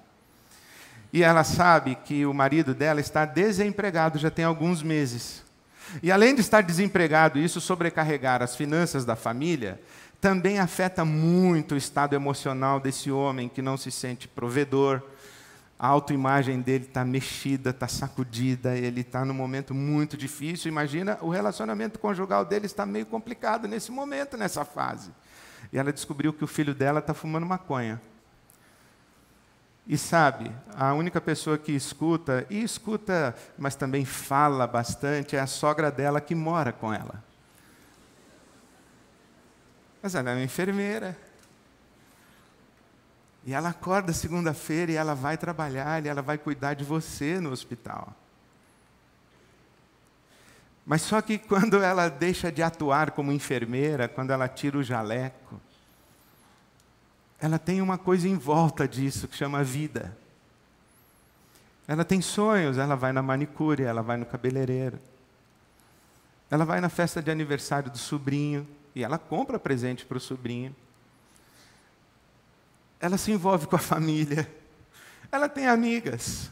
E 1.11 1.23
ela 1.23 1.43
sabe 1.43 1.95
que 1.95 2.25
o 2.25 2.33
marido 2.33 2.75
dela 2.75 2.99
está 2.99 3.25
desempregado 3.25 4.19
já 4.19 4.29
tem 4.29 4.45
alguns 4.45 4.83
meses. 4.83 5.43
E 6.03 6.11
além 6.11 6.35
de 6.35 6.41
estar 6.41 6.61
desempregado, 6.61 7.39
isso 7.39 7.61
sobrecarregar 7.61 8.43
as 8.43 8.55
finanças 8.55 9.05
da 9.05 9.15
família, 9.15 9.79
também 10.19 10.59
afeta 10.59 11.05
muito 11.05 11.75
o 11.75 11.77
estado 11.77 12.13
emocional 12.13 12.79
desse 12.79 13.09
homem 13.11 13.47
que 13.47 13.61
não 13.61 13.77
se 13.77 13.91
sente 13.91 14.27
provedor, 14.27 15.01
a 15.79 15.87
autoimagem 15.87 16.59
dele 16.59 16.85
está 16.85 17.05
mexida, 17.05 17.69
está 17.69 17.87
sacudida, 17.87 18.75
ele 18.75 19.01
está 19.01 19.23
num 19.23 19.33
momento 19.33 19.75
muito 19.75 20.17
difícil. 20.17 20.69
Imagina, 20.69 21.19
o 21.21 21.29
relacionamento 21.29 21.99
conjugal 21.99 22.43
dele 22.43 22.65
está 22.65 22.85
meio 22.85 23.05
complicado 23.05 23.67
nesse 23.67 23.91
momento, 23.91 24.35
nessa 24.35 24.65
fase. 24.65 25.11
E 25.71 25.77
ela 25.77 25.93
descobriu 25.93 26.33
que 26.33 26.43
o 26.43 26.47
filho 26.47 26.73
dela 26.73 26.99
está 26.99 27.13
fumando 27.13 27.45
maconha. 27.45 28.01
E 29.85 29.97
sabe, 29.97 30.51
a 30.75 30.93
única 30.93 31.21
pessoa 31.21 31.57
que 31.57 31.71
escuta, 31.71 32.45
e 32.49 32.61
escuta, 32.61 33.35
mas 33.57 33.75
também 33.75 34.03
fala 34.03 34.65
bastante, 34.65 35.35
é 35.35 35.39
a 35.39 35.47
sogra 35.47 35.91
dela 35.91 36.19
que 36.19 36.33
mora 36.33 36.73
com 36.73 36.91
ela. 36.91 37.23
Mas 40.01 40.15
ela 40.15 40.31
é 40.31 40.33
uma 40.33 40.43
enfermeira. 40.43 41.26
E 43.47 43.53
ela 43.53 43.69
acorda 43.69 44.11
segunda-feira 44.11 44.91
e 44.91 44.95
ela 44.95 45.15
vai 45.15 45.37
trabalhar 45.37 46.05
e 46.05 46.09
ela 46.09 46.21
vai 46.21 46.37
cuidar 46.37 46.73
de 46.73 46.83
você 46.83 47.39
no 47.39 47.49
hospital. 47.49 48.13
Mas 50.85 51.01
só 51.01 51.21
que 51.21 51.37
quando 51.39 51.81
ela 51.81 52.09
deixa 52.09 52.51
de 52.51 52.61
atuar 52.61 53.11
como 53.11 53.31
enfermeira, 53.31 54.09
quando 54.09 54.31
ela 54.31 54.49
tira 54.49 54.77
o 54.77 54.83
jaleco, 54.83 55.61
ela 57.39 57.57
tem 57.57 57.81
uma 57.81 57.97
coisa 57.97 58.27
em 58.27 58.35
volta 58.35 58.85
disso 58.85 59.29
que 59.29 59.37
chama 59.37 59.63
vida. 59.63 60.15
Ela 61.87 62.03
tem 62.03 62.19
sonhos, 62.19 62.77
ela 62.77 62.97
vai 62.97 63.13
na 63.13 63.21
manicure, 63.21 63.83
ela 63.83 64.01
vai 64.01 64.17
no 64.17 64.25
cabeleireiro. 64.25 64.99
Ela 66.51 66.65
vai 66.65 66.81
na 66.81 66.89
festa 66.89 67.21
de 67.21 67.31
aniversário 67.31 67.89
do 67.89 67.97
sobrinho 67.97 68.67
e 68.93 69.05
ela 69.05 69.17
compra 69.17 69.57
presente 69.57 70.05
para 70.05 70.17
o 70.17 70.19
sobrinho 70.19 70.75
ela 72.99 73.17
se 73.17 73.31
envolve 73.31 73.67
com 73.67 73.75
a 73.75 73.79
família, 73.79 74.49
ela 75.31 75.47
tem 75.47 75.67
amigas, 75.67 76.49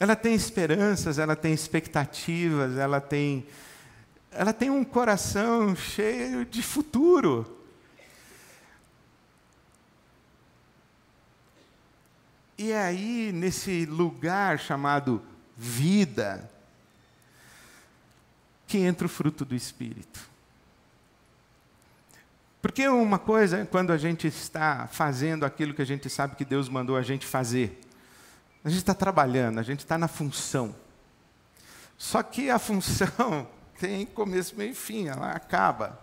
ela 0.00 0.16
tem 0.16 0.34
esperanças, 0.34 1.18
ela 1.18 1.36
tem 1.36 1.52
expectativas, 1.52 2.76
ela 2.76 3.00
tem, 3.00 3.46
ela 4.30 4.52
tem 4.52 4.70
um 4.70 4.84
coração 4.84 5.74
cheio 5.74 6.44
de 6.44 6.62
futuro. 6.62 7.56
E 12.56 12.72
é 12.72 12.80
aí, 12.80 13.30
nesse 13.32 13.86
lugar 13.86 14.58
chamado 14.58 15.22
vida, 15.56 16.50
que 18.66 18.78
entra 18.78 19.06
o 19.06 19.08
fruto 19.08 19.44
do 19.44 19.54
Espírito. 19.54 20.27
Porque 22.60 22.88
uma 22.88 23.18
coisa 23.18 23.58
é 23.58 23.64
quando 23.64 23.92
a 23.92 23.96
gente 23.96 24.26
está 24.26 24.88
fazendo 24.90 25.44
aquilo 25.44 25.72
que 25.72 25.82
a 25.82 25.86
gente 25.86 26.10
sabe 26.10 26.34
que 26.34 26.44
Deus 26.44 26.68
mandou 26.68 26.96
a 26.96 27.02
gente 27.02 27.24
fazer. 27.24 27.80
A 28.64 28.68
gente 28.68 28.78
está 28.78 28.94
trabalhando, 28.94 29.60
a 29.60 29.62
gente 29.62 29.80
está 29.80 29.96
na 29.96 30.08
função. 30.08 30.74
Só 31.96 32.22
que 32.22 32.50
a 32.50 32.58
função 32.58 33.48
tem 33.78 34.04
começo, 34.06 34.56
meio 34.56 34.72
e 34.72 34.74
fim, 34.74 35.06
ela 35.08 35.32
acaba. 35.32 35.98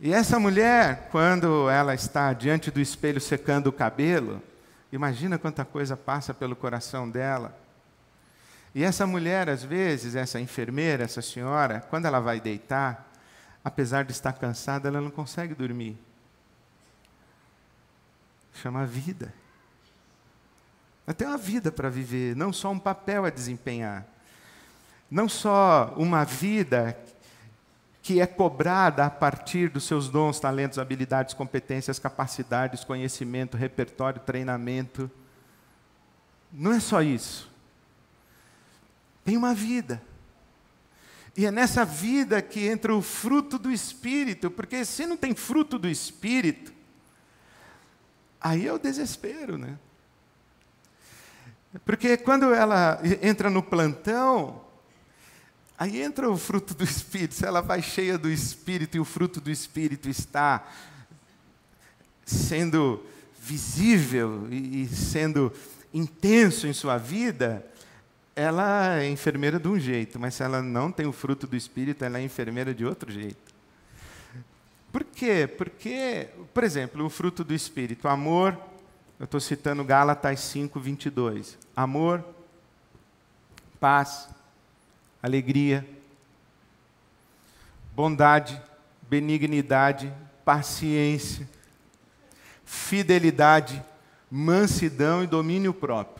E 0.00 0.14
essa 0.14 0.38
mulher, 0.38 1.08
quando 1.10 1.68
ela 1.68 1.94
está 1.94 2.32
diante 2.32 2.70
do 2.70 2.80
espelho 2.80 3.20
secando 3.20 3.66
o 3.66 3.72
cabelo, 3.72 4.42
imagina 4.92 5.38
quanta 5.38 5.64
coisa 5.64 5.96
passa 5.96 6.32
pelo 6.32 6.56
coração 6.56 7.08
dela. 7.08 7.58
E 8.74 8.84
essa 8.84 9.06
mulher, 9.06 9.48
às 9.48 9.64
vezes, 9.64 10.14
essa 10.14 10.40
enfermeira, 10.40 11.04
essa 11.04 11.20
senhora, 11.20 11.84
quando 11.90 12.06
ela 12.06 12.20
vai 12.20 12.40
deitar, 12.40 13.07
apesar 13.68 14.04
de 14.04 14.12
estar 14.12 14.32
cansada, 14.32 14.88
ela 14.88 15.00
não 15.00 15.10
consegue 15.10 15.54
dormir. 15.54 15.96
Chama 18.54 18.84
vida. 18.84 19.32
Ela 21.06 21.14
tem 21.14 21.28
uma 21.28 21.38
vida 21.38 21.70
para 21.70 21.88
viver, 21.88 22.34
não 22.34 22.52
só 22.52 22.70
um 22.70 22.78
papel 22.78 23.24
a 23.24 23.30
desempenhar. 23.30 24.06
Não 25.10 25.28
só 25.28 25.94
uma 25.96 26.24
vida 26.24 26.98
que 28.02 28.20
é 28.20 28.26
cobrada 28.26 29.04
a 29.04 29.10
partir 29.10 29.68
dos 29.68 29.84
seus 29.84 30.08
dons, 30.08 30.40
talentos, 30.40 30.78
habilidades, 30.78 31.34
competências, 31.34 31.98
capacidades, 31.98 32.84
conhecimento, 32.84 33.56
repertório, 33.56 34.20
treinamento. 34.20 35.10
Não 36.52 36.72
é 36.72 36.80
só 36.80 37.02
isso. 37.02 37.50
Tem 39.24 39.36
uma 39.36 39.54
vida. 39.54 40.02
E 41.36 41.46
é 41.46 41.50
nessa 41.50 41.84
vida 41.84 42.42
que 42.42 42.66
entra 42.66 42.94
o 42.94 43.02
fruto 43.02 43.58
do 43.58 43.70
Espírito, 43.70 44.50
porque 44.50 44.84
se 44.84 45.06
não 45.06 45.16
tem 45.16 45.34
fruto 45.34 45.78
do 45.78 45.88
Espírito, 45.88 46.72
aí 48.40 48.66
é 48.66 48.72
o 48.72 48.78
desespero, 48.78 49.56
né? 49.56 49.78
Porque 51.84 52.16
quando 52.16 52.52
ela 52.54 53.00
entra 53.22 53.50
no 53.50 53.62
plantão, 53.62 54.64
aí 55.78 56.02
entra 56.02 56.30
o 56.30 56.36
fruto 56.36 56.74
do 56.74 56.82
Espírito, 56.82 57.34
se 57.34 57.44
ela 57.44 57.60
vai 57.60 57.82
cheia 57.82 58.18
do 58.18 58.30
Espírito 58.30 58.96
e 58.96 59.00
o 59.00 59.04
fruto 59.04 59.40
do 59.40 59.50
Espírito 59.50 60.08
está 60.08 60.66
sendo 62.24 63.04
visível 63.38 64.46
e 64.50 64.86
sendo 64.88 65.52
intenso 65.92 66.66
em 66.66 66.72
sua 66.72 66.98
vida, 66.98 67.64
ela 68.38 69.00
é 69.00 69.08
enfermeira 69.08 69.58
de 69.58 69.66
um 69.66 69.80
jeito, 69.80 70.16
mas 70.16 70.34
se 70.34 70.44
ela 70.44 70.62
não 70.62 70.92
tem 70.92 71.06
o 71.06 71.12
fruto 71.12 71.44
do 71.44 71.56
Espírito, 71.56 72.04
ela 72.04 72.18
é 72.18 72.22
enfermeira 72.22 72.72
de 72.72 72.84
outro 72.84 73.10
jeito. 73.10 73.52
Por 74.92 75.02
quê? 75.02 75.48
Porque, 75.58 76.28
por 76.54 76.62
exemplo, 76.62 77.04
o 77.04 77.10
fruto 77.10 77.42
do 77.42 77.52
Espírito, 77.52 78.06
amor, 78.06 78.56
eu 79.18 79.24
estou 79.24 79.40
citando 79.40 79.82
Gálatas 79.82 80.38
5, 80.38 80.78
22. 80.78 81.58
Amor, 81.74 82.24
paz, 83.80 84.28
alegria, 85.20 85.84
bondade, 87.92 88.62
benignidade, 89.10 90.12
paciência, 90.44 91.48
fidelidade, 92.64 93.82
mansidão 94.30 95.24
e 95.24 95.26
domínio 95.26 95.74
próprio. 95.74 96.17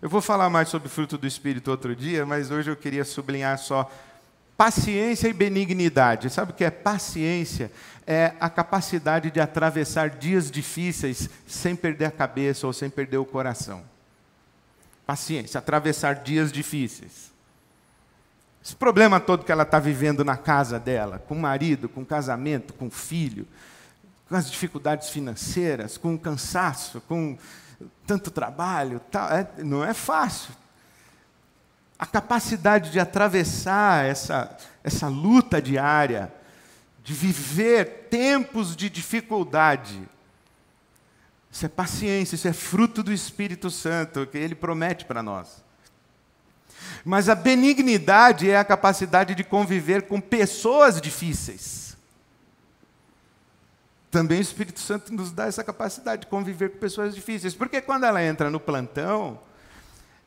Eu 0.00 0.08
vou 0.08 0.20
falar 0.20 0.48
mais 0.48 0.68
sobre 0.68 0.88
fruto 0.88 1.18
do 1.18 1.26
Espírito 1.26 1.72
outro 1.72 1.94
dia, 1.94 2.24
mas 2.24 2.52
hoje 2.52 2.70
eu 2.70 2.76
queria 2.76 3.04
sublinhar 3.04 3.58
só 3.58 3.90
paciência 4.56 5.26
e 5.26 5.32
benignidade. 5.32 6.30
Sabe 6.30 6.52
o 6.52 6.54
que 6.54 6.62
é 6.62 6.70
paciência? 6.70 7.72
É 8.06 8.32
a 8.38 8.48
capacidade 8.48 9.28
de 9.28 9.40
atravessar 9.40 10.10
dias 10.10 10.52
difíceis 10.52 11.28
sem 11.48 11.74
perder 11.74 12.04
a 12.04 12.10
cabeça 12.12 12.64
ou 12.64 12.72
sem 12.72 12.88
perder 12.88 13.16
o 13.16 13.24
coração. 13.24 13.82
Paciência, 15.04 15.58
atravessar 15.58 16.14
dias 16.22 16.52
difíceis. 16.52 17.32
Esse 18.64 18.76
problema 18.76 19.18
todo 19.18 19.44
que 19.44 19.50
ela 19.50 19.64
está 19.64 19.80
vivendo 19.80 20.24
na 20.24 20.36
casa 20.36 20.78
dela, 20.78 21.18
com 21.26 21.34
o 21.34 21.40
marido, 21.40 21.88
com 21.88 22.02
o 22.02 22.06
casamento, 22.06 22.72
com 22.72 22.86
o 22.86 22.90
filho, 22.90 23.48
com 24.28 24.36
as 24.36 24.48
dificuldades 24.48 25.08
financeiras, 25.08 25.98
com 25.98 26.14
o 26.14 26.18
cansaço, 26.18 27.00
com 27.08 27.36
tanto 28.06 28.30
trabalho, 28.30 29.00
tal, 29.10 29.28
é, 29.30 29.48
não 29.58 29.84
é 29.84 29.94
fácil. 29.94 30.54
A 31.98 32.06
capacidade 32.06 32.90
de 32.90 33.00
atravessar 33.00 34.04
essa, 34.04 34.56
essa 34.82 35.08
luta 35.08 35.60
diária, 35.60 36.32
de 37.02 37.12
viver 37.12 38.08
tempos 38.10 38.76
de 38.76 38.88
dificuldade, 38.88 40.08
isso 41.50 41.64
é 41.64 41.68
paciência, 41.68 42.34
isso 42.34 42.46
é 42.46 42.52
fruto 42.52 43.02
do 43.02 43.12
Espírito 43.12 43.70
Santo 43.70 44.26
que 44.26 44.38
Ele 44.38 44.54
promete 44.54 45.04
para 45.04 45.22
nós. 45.22 45.64
Mas 47.04 47.28
a 47.28 47.34
benignidade 47.34 48.50
é 48.50 48.58
a 48.58 48.64
capacidade 48.64 49.34
de 49.34 49.42
conviver 49.42 50.02
com 50.02 50.20
pessoas 50.20 51.00
difíceis. 51.00 51.87
Também 54.10 54.38
o 54.38 54.42
Espírito 54.42 54.80
Santo 54.80 55.12
nos 55.12 55.32
dá 55.32 55.46
essa 55.46 55.62
capacidade 55.62 56.22
de 56.22 56.26
conviver 56.28 56.70
com 56.70 56.78
pessoas 56.78 57.14
difíceis. 57.14 57.54
Porque 57.54 57.80
quando 57.80 58.04
ela 58.04 58.22
entra 58.22 58.48
no 58.48 58.58
plantão, 58.58 59.38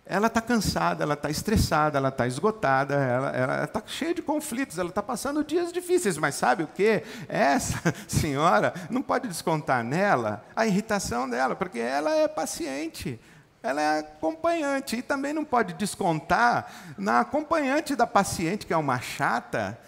ela 0.06 0.28
está 0.28 0.42
cansada, 0.42 1.04
ela 1.04 1.14
está 1.14 1.30
estressada, 1.30 1.98
ela 1.98 2.10
está 2.10 2.28
esgotada, 2.28 2.96
ela 2.96 3.64
está 3.64 3.82
cheia 3.86 4.14
de 4.14 4.22
conflitos, 4.22 4.78
ela 4.78 4.90
está 4.90 5.02
passando 5.02 5.44
dias 5.44 5.72
difíceis. 5.72 6.18
Mas 6.18 6.36
sabe 6.36 6.64
o 6.64 6.68
que? 6.68 7.04
Essa 7.30 7.94
senhora 8.08 8.74
não 8.90 9.02
pode 9.02 9.28
descontar 9.28 9.84
nela 9.84 10.44
a 10.56 10.68
irritação 10.68 11.30
dela, 11.30 11.56
porque 11.56 11.80
ela 11.80 12.14
é 12.14 12.28
paciente. 12.28 13.20
Ela 13.64 13.82
é 13.82 14.00
acompanhante 14.00 14.98
e 14.98 15.02
também 15.04 15.34
não 15.34 15.46
pode 15.46 15.74
descontar 15.74 16.94
na 16.98 17.20
acompanhante 17.20 17.96
da 17.96 18.08
paciente, 18.08 18.66
que 18.66 18.74
é 18.74 18.78
uma 18.78 19.00
chata, 19.00 19.80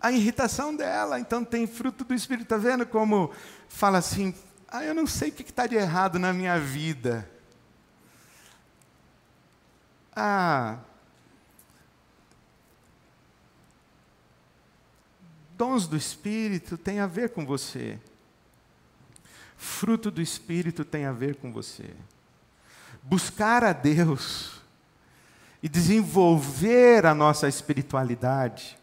a 0.00 0.10
irritação 0.10 0.74
dela. 0.74 1.20
Então 1.20 1.44
tem 1.44 1.66
fruto 1.66 2.04
do 2.04 2.14
Espírito. 2.14 2.44
Está 2.44 2.56
vendo 2.56 2.86
como 2.86 3.30
fala 3.68 3.98
assim: 3.98 4.34
ah, 4.68 4.84
eu 4.84 4.94
não 4.94 5.06
sei 5.06 5.28
o 5.28 5.32
que 5.32 5.42
está 5.42 5.66
de 5.66 5.76
errado 5.76 6.18
na 6.18 6.32
minha 6.32 6.58
vida. 6.58 7.28
Ah, 10.14 10.78
dons 15.56 15.86
do 15.86 15.96
Espírito 15.96 16.78
tem 16.78 17.00
a 17.00 17.06
ver 17.06 17.30
com 17.30 17.44
você. 17.44 17.98
Fruto 19.56 20.10
do 20.10 20.22
Espírito 20.22 20.86
tem 20.86 21.04
a 21.04 21.12
ver 21.12 21.36
com 21.36 21.52
você. 21.52 21.90
Buscar 23.02 23.62
a 23.62 23.74
Deus 23.74 24.60
e 25.62 25.68
desenvolver 25.68 27.04
a 27.04 27.14
nossa 27.14 27.46
espiritualidade. 27.46 28.79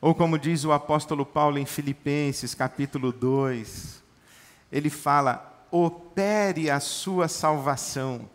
Ou 0.00 0.14
como 0.14 0.38
diz 0.38 0.64
o 0.64 0.72
apóstolo 0.72 1.26
Paulo 1.26 1.58
em 1.58 1.66
Filipenses, 1.66 2.54
capítulo 2.54 3.12
2, 3.12 4.02
ele 4.70 4.90
fala: 4.90 5.66
opere 5.70 6.70
a 6.70 6.78
sua 6.78 7.28
salvação. 7.28 8.28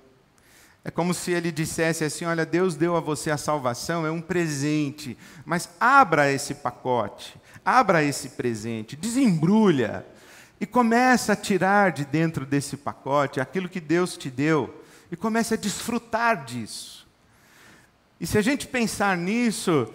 É 0.83 0.91
como 0.91 1.13
se 1.13 1.31
ele 1.31 1.51
dissesse 1.51 2.03
assim: 2.03 2.25
olha, 2.25 2.45
Deus 2.45 2.75
deu 2.75 2.97
a 2.97 2.99
você 2.99 3.31
a 3.31 3.37
salvação, 3.37 4.05
é 4.05 4.11
um 4.11 4.21
presente, 4.21 5.17
mas 5.45 5.69
abra 5.79 6.29
esse 6.31 6.55
pacote, 6.55 7.35
abra 7.63 8.03
esse 8.03 8.29
presente, 8.29 8.97
desembrulha 8.97 10.05
e 10.59 10.65
começa 10.65 11.33
a 11.33 11.37
tirar 11.37 11.91
de 11.91 12.03
dentro 12.05 12.45
desse 12.45 12.75
pacote 12.75 13.39
aquilo 13.39 13.69
que 13.69 13.79
Deus 13.79 14.17
te 14.17 14.29
deu 14.29 14.83
e 15.11 15.15
comece 15.15 15.53
a 15.53 15.57
desfrutar 15.57 16.43
disso. 16.43 17.07
E 18.19 18.27
se 18.27 18.37
a 18.37 18.41
gente 18.41 18.67
pensar 18.67 19.17
nisso, 19.17 19.93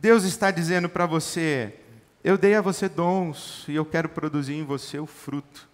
Deus 0.00 0.22
está 0.22 0.52
dizendo 0.52 0.88
para 0.88 1.06
você: 1.06 1.74
eu 2.22 2.38
dei 2.38 2.54
a 2.54 2.60
você 2.60 2.88
dons 2.88 3.64
e 3.66 3.74
eu 3.74 3.84
quero 3.84 4.08
produzir 4.08 4.54
em 4.54 4.64
você 4.64 4.96
o 4.98 5.06
fruto. 5.06 5.68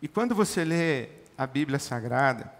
E 0.00 0.08
quando 0.08 0.34
você 0.34 0.64
lê 0.64 1.10
a 1.36 1.46
Bíblia 1.46 1.78
Sagrada, 1.78 2.50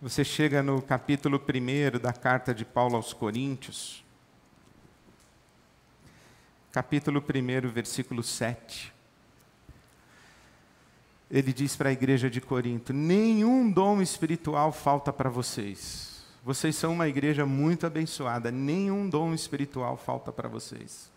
você 0.00 0.22
chega 0.22 0.62
no 0.62 0.82
capítulo 0.82 1.40
1 1.40 1.98
da 1.98 2.12
carta 2.12 2.54
de 2.54 2.66
Paulo 2.66 2.96
aos 2.96 3.14
Coríntios, 3.14 4.04
capítulo 6.70 7.24
1, 7.26 7.68
versículo 7.70 8.22
7. 8.22 8.92
Ele 11.30 11.50
diz 11.50 11.76
para 11.76 11.88
a 11.88 11.92
igreja 11.92 12.28
de 12.28 12.42
Corinto: 12.42 12.92
Nenhum 12.92 13.70
dom 13.70 14.02
espiritual 14.02 14.70
falta 14.70 15.10
para 15.10 15.30
vocês 15.30 16.13
vocês 16.44 16.76
são 16.76 16.92
uma 16.92 17.08
igreja 17.08 17.46
muito 17.46 17.86
abençoada, 17.86 18.50
nenhum 18.50 19.08
dom 19.08 19.32
espiritual 19.32 19.96
falta 19.96 20.30
para 20.30 20.46
vocês. 20.46 21.10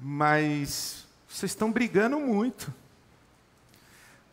Mas 0.00 1.06
vocês 1.28 1.52
estão 1.52 1.70
brigando 1.70 2.18
muito. 2.18 2.74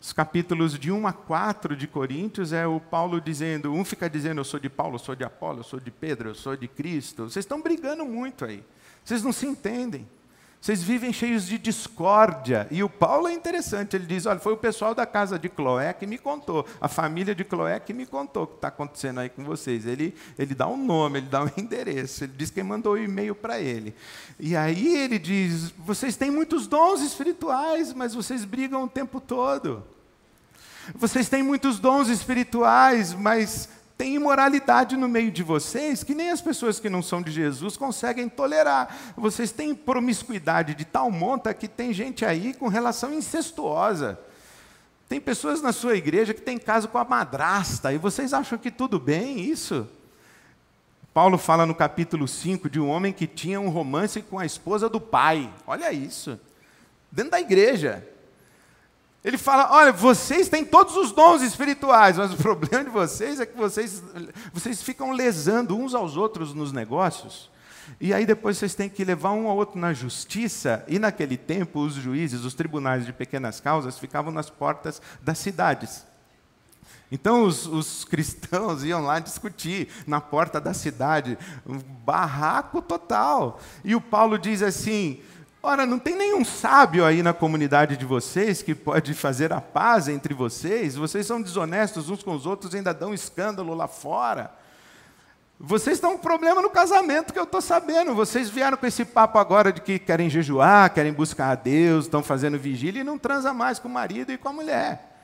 Os 0.01 0.11
capítulos 0.11 0.79
de 0.79 0.91
1 0.91 1.05
a 1.05 1.13
4 1.13 1.75
de 1.75 1.85
Coríntios 1.85 2.51
é 2.53 2.65
o 2.65 2.79
Paulo 2.79 3.21
dizendo, 3.21 3.71
um 3.71 3.85
fica 3.85 4.09
dizendo 4.09 4.39
eu 4.39 4.45
sou 4.45 4.59
de 4.59 4.69
Paulo, 4.69 4.95
eu 4.95 4.99
sou 4.99 5.13
de 5.13 5.23
Apolo, 5.23 5.59
eu 5.59 5.63
sou 5.63 5.79
de 5.79 5.91
Pedro, 5.91 6.29
eu 6.29 6.35
sou 6.35 6.55
de 6.55 6.67
Cristo. 6.67 7.29
Vocês 7.29 7.45
estão 7.45 7.61
brigando 7.61 8.03
muito 8.03 8.45
aí. 8.45 8.63
Vocês 9.05 9.21
não 9.21 9.31
se 9.31 9.45
entendem. 9.45 10.07
Vocês 10.61 10.83
vivem 10.83 11.13
cheios 11.13 11.47
de 11.47 11.57
discórdia. 11.57 12.67
E 12.69 12.83
o 12.83 12.89
Paulo 12.89 13.29
é 13.29 13.33
interessante, 13.33 13.95
ele 13.95 14.05
diz: 14.05 14.25
olha, 14.25 14.39
foi 14.39 14.51
o 14.51 14.57
pessoal 14.57 14.93
da 14.93 15.05
casa 15.05 15.39
de 15.39 15.47
Cloé 15.47 15.93
que 15.93 16.05
me 16.05 16.17
contou, 16.17 16.65
a 16.81 16.89
família 16.89 17.33
de 17.33 17.45
Cloé 17.45 17.79
que 17.79 17.93
me 17.93 18.05
contou 18.05 18.43
o 18.43 18.47
que 18.47 18.55
está 18.55 18.67
acontecendo 18.67 19.21
aí 19.21 19.29
com 19.29 19.43
vocês. 19.45 19.85
Ele, 19.85 20.13
ele 20.37 20.53
dá 20.53 20.67
um 20.67 20.75
nome, 20.75 21.19
ele 21.19 21.27
dá 21.27 21.43
um 21.43 21.49
endereço, 21.55 22.25
ele 22.25 22.33
diz 22.35 22.51
quem 22.51 22.63
mandou 22.63 22.93
o 22.93 22.97
e-mail 22.97 23.33
para 23.33 23.59
ele. 23.59 23.95
E 24.37 24.53
aí 24.53 24.97
ele 24.97 25.17
diz: 25.17 25.71
vocês 25.77 26.17
têm 26.17 26.29
muitos 26.29 26.67
dons 26.67 27.01
espirituais, 27.01 27.93
mas 27.93 28.13
vocês 28.13 28.43
brigam 28.43 28.83
o 28.83 28.89
tempo 28.89 29.21
todo. 29.21 29.83
Vocês 30.93 31.29
têm 31.29 31.43
muitos 31.43 31.79
dons 31.79 32.09
espirituais, 32.09 33.13
mas 33.13 33.69
tem 33.99 34.15
imoralidade 34.15 34.95
no 34.95 35.09
meio 35.09 35.29
de 35.29 35.43
vocês 35.43 36.05
que 36.05 36.15
nem 36.15 36.31
as 36.31 36.39
pessoas 36.39 36.79
que 36.79 36.89
não 36.89 37.01
são 37.01 37.21
de 37.21 37.33
Jesus 37.33 37.75
conseguem 37.75 38.29
tolerar. 38.29 39.13
Vocês 39.17 39.51
têm 39.51 39.75
promiscuidade 39.75 40.73
de 40.73 40.85
tal 40.85 41.11
monta 41.11 41.53
que 41.53 41.67
tem 41.67 41.91
gente 41.91 42.23
aí 42.23 42.53
com 42.53 42.69
relação 42.69 43.13
incestuosa. 43.13 44.17
Tem 45.09 45.19
pessoas 45.19 45.61
na 45.61 45.73
sua 45.73 45.97
igreja 45.97 46.33
que 46.33 46.39
têm 46.39 46.57
caso 46.57 46.87
com 46.87 46.97
a 46.97 47.03
madrasta, 47.03 47.91
e 47.91 47.97
vocês 47.97 48.33
acham 48.33 48.57
que 48.57 48.71
tudo 48.71 48.97
bem 48.97 49.41
isso? 49.41 49.85
Paulo 51.13 51.37
fala 51.37 51.65
no 51.65 51.75
capítulo 51.75 52.25
5 52.25 52.69
de 52.69 52.79
um 52.79 52.87
homem 52.87 53.11
que 53.11 53.27
tinha 53.27 53.59
um 53.59 53.67
romance 53.67 54.21
com 54.21 54.39
a 54.39 54.45
esposa 54.45 54.87
do 54.87 55.01
pai. 55.01 55.53
Olha 55.67 55.91
isso. 55.91 56.39
Dentro 57.11 57.31
da 57.31 57.41
igreja. 57.41 58.07
Ele 59.23 59.37
fala: 59.37 59.71
olha, 59.71 59.91
vocês 59.91 60.47
têm 60.47 60.63
todos 60.63 60.95
os 60.95 61.11
dons 61.11 61.41
espirituais, 61.41 62.17
mas 62.17 62.33
o 62.33 62.37
problema 62.41 62.85
de 62.85 62.89
vocês 62.89 63.39
é 63.39 63.45
que 63.45 63.57
vocês, 63.57 64.01
vocês 64.53 64.81
ficam 64.81 65.11
lesando 65.11 65.75
uns 65.77 65.93
aos 65.93 66.15
outros 66.15 66.53
nos 66.53 66.71
negócios. 66.71 67.49
E 67.99 68.13
aí 68.13 68.25
depois 68.25 68.57
vocês 68.57 68.75
têm 68.75 68.87
que 68.87 69.03
levar 69.03 69.31
um 69.31 69.47
ao 69.47 69.57
outro 69.57 69.79
na 69.79 69.93
justiça. 69.93 70.83
E 70.87 70.99
naquele 70.99 71.37
tempo, 71.37 71.79
os 71.79 71.95
juízes, 71.95 72.45
os 72.45 72.53
tribunais 72.53 73.05
de 73.05 73.13
pequenas 73.13 73.59
causas 73.59 73.97
ficavam 73.97 74.31
nas 74.31 74.49
portas 74.49 75.01
das 75.21 75.37
cidades. 75.37 76.05
Então 77.11 77.43
os, 77.43 77.65
os, 77.65 78.05
cristãos 78.05 78.83
iam 78.83 79.01
lá 79.01 79.19
discutir 79.19 79.89
na 80.05 80.21
porta 80.21 80.61
da 80.61 80.73
cidade, 80.73 81.37
um 81.65 81.79
barraco 81.79 82.81
total. 82.81 83.59
E 83.83 83.95
o 83.95 84.01
Paulo 84.01 84.37
diz 84.37 84.61
assim: 84.61 85.21
Ora, 85.61 85.85
não 85.85 85.99
tem 85.99 86.15
nenhum 86.15 86.45
sábio 86.45 87.05
aí 87.05 87.21
na 87.21 87.33
comunidade 87.33 87.97
de 87.97 88.05
vocês 88.05 88.61
que 88.61 88.73
pode 88.73 89.13
fazer 89.13 89.51
a 89.51 89.59
paz 89.59 90.07
entre 90.07 90.33
vocês? 90.33 90.95
Vocês 90.95 91.27
são 91.27 91.41
desonestos 91.41 92.09
uns 92.09 92.23
com 92.23 92.33
os 92.33 92.45
outros, 92.45 92.73
ainda 92.73 92.93
dão 92.93 93.13
escândalo 93.13 93.73
lá 93.73 93.87
fora. 93.87 94.51
Vocês 95.59 95.97
estão 95.97 96.13
com 96.13 96.19
problema 96.19 96.61
no 96.61 96.69
casamento 96.69 97.33
que 97.33 97.39
eu 97.39 97.43
estou 97.43 97.59
sabendo. 97.59 98.15
Vocês 98.15 98.49
vieram 98.49 98.77
com 98.77 98.85
esse 98.85 99.03
papo 99.03 99.37
agora 99.37 99.73
de 99.73 99.81
que 99.81 99.99
querem 99.99 100.29
jejuar, 100.29 100.93
querem 100.93 101.11
buscar 101.11 101.51
a 101.51 101.55
Deus, 101.55 102.05
estão 102.05 102.23
fazendo 102.23 102.57
vigília 102.57 103.01
e 103.01 103.03
não 103.03 103.17
transa 103.17 103.53
mais 103.53 103.77
com 103.77 103.89
o 103.89 103.91
marido 103.91 104.31
e 104.31 104.37
com 104.37 104.47
a 104.47 104.53
mulher. 104.53 105.21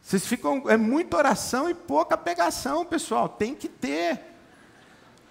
Vocês 0.00 0.24
ficam. 0.24 0.62
É 0.68 0.76
muita 0.76 1.16
oração 1.16 1.68
e 1.68 1.74
pouca 1.74 2.16
pegação, 2.16 2.86
pessoal. 2.86 3.28
Tem 3.28 3.56
que 3.56 3.68
ter. 3.68 4.35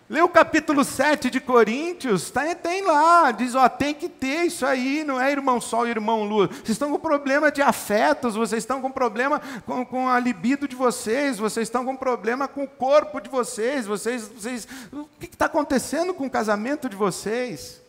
Lê 0.07 0.21
o 0.21 0.29
capítulo 0.29 0.83
7 0.83 1.31
de 1.31 1.39
Coríntios, 1.39 2.29
tá, 2.29 2.53
tem 2.53 2.83
lá, 2.83 3.31
diz, 3.31 3.55
ó, 3.55 3.67
tem 3.67 3.91
que 3.91 4.07
ter 4.07 4.45
isso 4.45 4.63
aí, 4.63 5.03
não 5.03 5.19
é 5.19 5.31
irmão 5.31 5.59
sol 5.59 5.87
e 5.87 5.89
irmão 5.89 6.23
lua. 6.23 6.47
Vocês 6.47 6.69
estão 6.69 6.91
com 6.91 6.99
problema 6.99 7.51
de 7.51 7.59
afetos, 7.63 8.35
vocês 8.35 8.61
estão 8.61 8.79
com 8.79 8.91
problema 8.91 9.41
com, 9.65 9.83
com 9.83 10.07
a 10.07 10.19
libido 10.19 10.67
de 10.67 10.75
vocês, 10.75 11.39
vocês 11.39 11.67
estão 11.67 11.83
com 11.83 11.95
problema 11.95 12.47
com 12.47 12.65
o 12.65 12.67
corpo 12.67 13.19
de 13.19 13.29
vocês, 13.29 13.87
vocês, 13.87 14.27
vocês 14.27 14.67
o 14.93 15.07
que 15.19 15.25
está 15.25 15.45
acontecendo 15.45 16.13
com 16.13 16.27
o 16.27 16.29
casamento 16.29 16.87
de 16.87 16.95
vocês? 16.95 17.84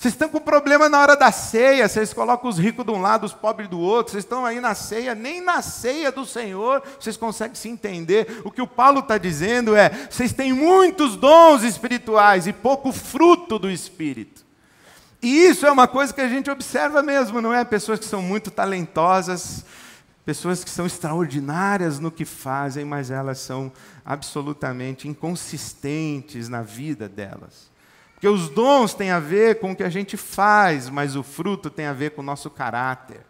Vocês 0.00 0.14
estão 0.14 0.30
com 0.30 0.40
problema 0.40 0.88
na 0.88 0.98
hora 0.98 1.14
da 1.14 1.30
ceia, 1.30 1.86
vocês 1.86 2.14
colocam 2.14 2.48
os 2.48 2.58
ricos 2.58 2.86
de 2.86 2.90
um 2.90 3.02
lado, 3.02 3.26
os 3.26 3.34
pobres 3.34 3.68
do 3.68 3.78
outro, 3.78 4.12
vocês 4.12 4.24
estão 4.24 4.46
aí 4.46 4.58
na 4.58 4.74
ceia, 4.74 5.14
nem 5.14 5.42
na 5.42 5.60
ceia 5.60 6.10
do 6.10 6.24
Senhor 6.24 6.82
vocês 6.98 7.18
conseguem 7.18 7.54
se 7.54 7.68
entender. 7.68 8.40
O 8.42 8.50
que 8.50 8.62
o 8.62 8.66
Paulo 8.66 9.00
está 9.00 9.18
dizendo 9.18 9.76
é: 9.76 9.90
vocês 10.10 10.32
têm 10.32 10.54
muitos 10.54 11.16
dons 11.16 11.62
espirituais 11.64 12.46
e 12.46 12.52
pouco 12.54 12.92
fruto 12.92 13.58
do 13.58 13.70
Espírito. 13.70 14.42
E 15.20 15.44
isso 15.44 15.66
é 15.66 15.70
uma 15.70 15.86
coisa 15.86 16.14
que 16.14 16.22
a 16.22 16.28
gente 16.30 16.50
observa 16.50 17.02
mesmo, 17.02 17.42
não 17.42 17.52
é? 17.52 17.62
Pessoas 17.62 17.98
que 17.98 18.06
são 18.06 18.22
muito 18.22 18.50
talentosas, 18.50 19.66
pessoas 20.24 20.64
que 20.64 20.70
são 20.70 20.86
extraordinárias 20.86 21.98
no 21.98 22.10
que 22.10 22.24
fazem, 22.24 22.86
mas 22.86 23.10
elas 23.10 23.38
são 23.38 23.70
absolutamente 24.02 25.06
inconsistentes 25.06 26.48
na 26.48 26.62
vida 26.62 27.06
delas. 27.06 27.69
Porque 28.20 28.28
os 28.28 28.50
dons 28.50 28.92
têm 28.92 29.10
a 29.10 29.18
ver 29.18 29.60
com 29.60 29.72
o 29.72 29.74
que 29.74 29.82
a 29.82 29.88
gente 29.88 30.14
faz, 30.14 30.90
mas 30.90 31.16
o 31.16 31.22
fruto 31.22 31.70
tem 31.70 31.86
a 31.86 31.94
ver 31.94 32.10
com 32.10 32.20
o 32.20 32.24
nosso 32.24 32.50
caráter. 32.50 33.22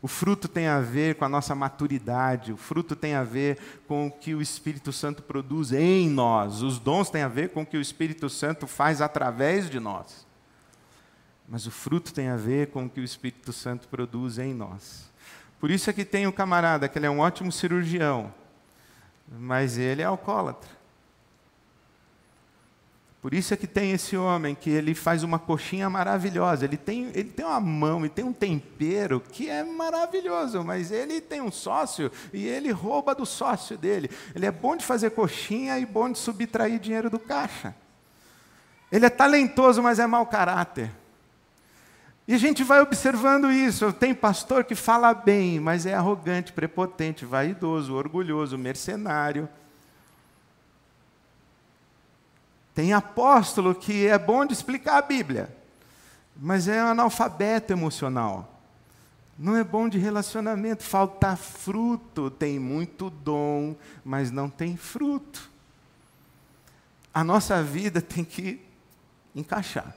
O 0.00 0.08
fruto 0.08 0.48
tem 0.48 0.68
a 0.68 0.80
ver 0.80 1.16
com 1.16 1.26
a 1.26 1.28
nossa 1.28 1.54
maturidade, 1.54 2.50
o 2.50 2.56
fruto 2.56 2.96
tem 2.96 3.14
a 3.14 3.22
ver 3.22 3.58
com 3.86 4.06
o 4.06 4.10
que 4.10 4.34
o 4.34 4.40
Espírito 4.40 4.90
Santo 4.90 5.22
produz 5.22 5.70
em 5.70 6.08
nós, 6.08 6.62
os 6.62 6.78
dons 6.78 7.10
têm 7.10 7.20
a 7.20 7.28
ver 7.28 7.50
com 7.50 7.60
o 7.60 7.66
que 7.66 7.76
o 7.76 7.80
Espírito 7.80 8.30
Santo 8.30 8.66
faz 8.66 9.02
através 9.02 9.68
de 9.68 9.78
nós. 9.78 10.26
Mas 11.46 11.66
o 11.66 11.70
fruto 11.70 12.14
tem 12.14 12.28
a 12.28 12.36
ver 12.36 12.68
com 12.68 12.86
o 12.86 12.88
que 12.88 13.00
o 13.02 13.04
Espírito 13.04 13.52
Santo 13.52 13.86
produz 13.86 14.38
em 14.38 14.54
nós. 14.54 15.12
Por 15.60 15.70
isso 15.70 15.90
é 15.90 15.92
que 15.92 16.06
tem 16.06 16.26
o 16.26 16.32
camarada 16.32 16.88
que 16.88 16.98
ele 16.98 17.06
é 17.06 17.10
um 17.10 17.20
ótimo 17.20 17.52
cirurgião, 17.52 18.32
mas 19.30 19.76
ele 19.76 20.00
é 20.00 20.06
alcoólatra. 20.06 20.81
Por 23.22 23.32
isso 23.32 23.54
é 23.54 23.56
que 23.56 23.68
tem 23.68 23.92
esse 23.92 24.16
homem 24.16 24.52
que 24.52 24.68
ele 24.68 24.96
faz 24.96 25.22
uma 25.22 25.38
coxinha 25.38 25.88
maravilhosa. 25.88 26.64
Ele 26.64 26.76
tem, 26.76 27.04
ele 27.14 27.30
tem 27.30 27.46
uma 27.46 27.60
mão 27.60 28.04
e 28.04 28.08
tem 28.08 28.24
um 28.24 28.32
tempero 28.32 29.20
que 29.20 29.48
é 29.48 29.62
maravilhoso, 29.62 30.64
mas 30.64 30.90
ele 30.90 31.20
tem 31.20 31.40
um 31.40 31.52
sócio 31.52 32.10
e 32.32 32.44
ele 32.44 32.72
rouba 32.72 33.14
do 33.14 33.24
sócio 33.24 33.78
dele. 33.78 34.10
Ele 34.34 34.44
é 34.44 34.50
bom 34.50 34.76
de 34.76 34.84
fazer 34.84 35.10
coxinha 35.10 35.78
e 35.78 35.86
bom 35.86 36.10
de 36.10 36.18
subtrair 36.18 36.80
dinheiro 36.80 37.08
do 37.08 37.18
caixa. 37.20 37.76
Ele 38.90 39.06
é 39.06 39.10
talentoso, 39.10 39.80
mas 39.80 40.00
é 40.00 40.06
mau 40.06 40.26
caráter. 40.26 40.90
E 42.26 42.34
a 42.34 42.38
gente 42.38 42.64
vai 42.64 42.80
observando 42.80 43.52
isso. 43.52 43.92
Tem 43.92 44.12
pastor 44.12 44.64
que 44.64 44.74
fala 44.74 45.14
bem, 45.14 45.60
mas 45.60 45.86
é 45.86 45.94
arrogante, 45.94 46.52
prepotente, 46.52 47.24
vaidoso, 47.24 47.94
orgulhoso, 47.94 48.58
mercenário. 48.58 49.48
Tem 52.74 52.92
apóstolo 52.92 53.74
que 53.74 54.06
é 54.06 54.18
bom 54.18 54.46
de 54.46 54.52
explicar 54.52 54.98
a 54.98 55.02
Bíblia, 55.02 55.54
mas 56.36 56.68
é 56.68 56.80
analfabeto 56.80 57.72
emocional. 57.72 58.60
Não 59.38 59.56
é 59.56 59.64
bom 59.64 59.88
de 59.88 59.98
relacionamento, 59.98 60.82
falta 60.82 61.36
fruto. 61.36 62.30
Tem 62.30 62.58
muito 62.58 63.10
dom, 63.10 63.74
mas 64.04 64.30
não 64.30 64.48
tem 64.48 64.76
fruto. 64.76 65.50
A 67.12 67.22
nossa 67.22 67.62
vida 67.62 68.00
tem 68.00 68.24
que 68.24 68.60
encaixar 69.34 69.96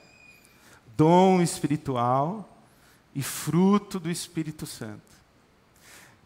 dom 0.96 1.42
espiritual 1.42 2.50
e 3.14 3.22
fruto 3.22 4.00
do 4.00 4.10
Espírito 4.10 4.66
Santo. 4.66 5.02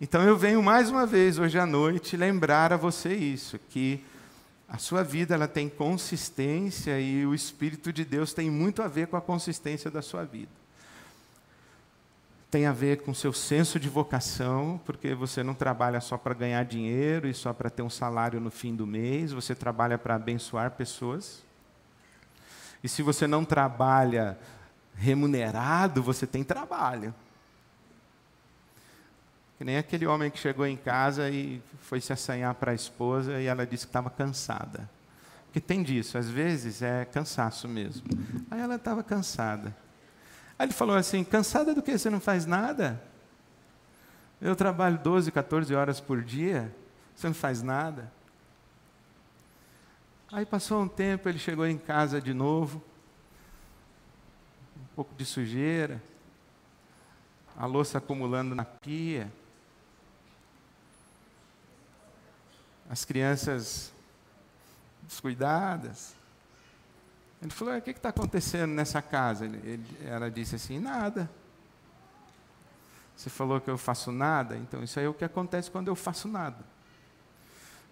Então 0.02 0.22
eu 0.24 0.38
venho 0.38 0.64
mais 0.64 0.90
uma 0.90 1.06
vez 1.06 1.38
hoje 1.38 1.60
à 1.60 1.66
noite 1.66 2.16
lembrar 2.16 2.72
a 2.72 2.78
você 2.78 3.14
isso, 3.14 3.60
que 3.70 4.04
a 4.70 4.78
sua 4.78 5.04
vida 5.04 5.34
ela 5.34 5.48
tem 5.48 5.68
consistência 5.68 7.00
e 7.00 7.26
o 7.26 7.34
Espírito 7.34 7.92
de 7.92 8.06
Deus 8.06 8.34
tem 8.34 8.52
muito 8.52 8.84
a 8.84 8.88
ver 8.88 9.08
com 9.08 9.18
a 9.18 9.22
consistência 9.22 9.90
da 9.90 10.02
sua 10.02 10.24
vida. 10.24 10.52
Tem 12.52 12.68
a 12.68 12.72
ver 12.72 13.02
com 13.02 13.14
seu 13.14 13.34
senso 13.34 13.80
de 13.80 13.90
vocação, 13.90 14.80
porque 14.86 15.16
você 15.16 15.42
não 15.42 15.56
trabalha 15.56 16.00
só 16.00 16.18
para 16.18 16.36
ganhar 16.36 16.64
dinheiro 16.66 17.28
e 17.28 17.34
só 17.34 17.52
para 17.52 17.70
ter 17.70 17.82
um 17.82 17.90
salário 17.90 18.40
no 18.40 18.52
fim 18.52 18.76
do 18.76 18.86
mês, 18.86 19.32
você 19.32 19.56
trabalha 19.56 19.98
para 19.98 20.16
abençoar 20.16 20.72
pessoas. 20.72 21.44
E 22.84 22.88
se 22.88 23.02
você 23.02 23.26
não 23.26 23.44
trabalha 23.44 24.38
remunerado, 24.96 26.02
você 26.04 26.28
tem 26.28 26.44
trabalho. 26.44 27.14
Que 29.60 29.66
nem 29.66 29.78
aquele 29.78 30.08
homem 30.08 30.32
que 30.32 30.40
chegou 30.40 30.66
em 30.66 30.78
casa 30.78 31.30
e 31.30 31.62
foi 31.82 32.00
se 32.00 32.14
assanhar 32.14 32.56
para 32.56 32.72
a 32.72 32.74
esposa 32.74 33.42
e 33.42 33.46
ela 33.46 33.68
disse 33.68 33.86
que 33.86 33.90
estava 33.90 34.10
cansada. 34.10 34.90
Porque 35.48 35.60
tem 35.60 35.84
disso, 35.84 36.18
às 36.18 36.30
vezes 36.30 36.82
é 36.82 37.04
cansaço 37.04 37.68
mesmo. 37.68 38.08
Aí 38.50 38.62
ela 38.62 38.76
estava 38.76 39.04
cansada. 39.04 39.76
Aí 40.58 40.66
ele 40.66 40.74
falou 40.74 40.96
assim: 40.96 41.26
cansada 41.26 41.76
do 41.76 41.82
que? 41.82 41.98
Você 41.98 42.10
não 42.10 42.22
faz 42.22 42.46
nada? 42.46 43.04
Eu 44.40 44.56
trabalho 44.56 44.98
12, 44.98 45.30
14 45.30 45.76
horas 45.76 46.00
por 46.00 46.24
dia, 46.24 46.74
você 47.14 47.28
não 47.28 47.34
faz 47.34 47.62
nada. 47.62 48.10
Aí 50.32 50.46
passou 50.46 50.82
um 50.82 50.88
tempo, 50.88 51.28
ele 51.28 51.38
chegou 51.38 51.68
em 51.68 51.78
casa 51.78 52.22
de 52.22 52.34
novo, 52.34 52.82
um 54.78 54.96
pouco 54.96 55.14
de 55.16 55.26
sujeira, 55.26 56.02
a 57.58 57.66
louça 57.66 57.98
acumulando 57.98 58.56
na 58.56 58.64
pia. 58.64 59.30
As 62.90 63.06
crianças 63.06 63.94
descuidadas. 65.04 66.16
Ele 67.42 67.52
falou: 67.52 67.78
o 67.78 67.82
que 67.82 67.92
está 67.92 68.10
acontecendo 68.10 68.72
nessa 68.72 69.02
casa? 69.02 69.46
Ele, 69.46 69.58
ele, 69.64 69.98
ela 70.06 70.30
disse 70.30 70.56
assim: 70.56 70.80
nada. 70.80 71.30
Você 73.16 73.30
falou 73.30 73.60
que 73.60 73.70
eu 73.70 73.78
faço 73.78 74.12
nada, 74.12 74.56
então 74.56 74.82
isso 74.82 74.98
aí 74.98 75.06
é 75.06 75.10
o 75.10 75.14
que 75.14 75.26
acontece 75.26 75.70
quando 75.70 75.90
eu 75.90 75.96
faço 75.96 76.28
nada. 76.28 76.64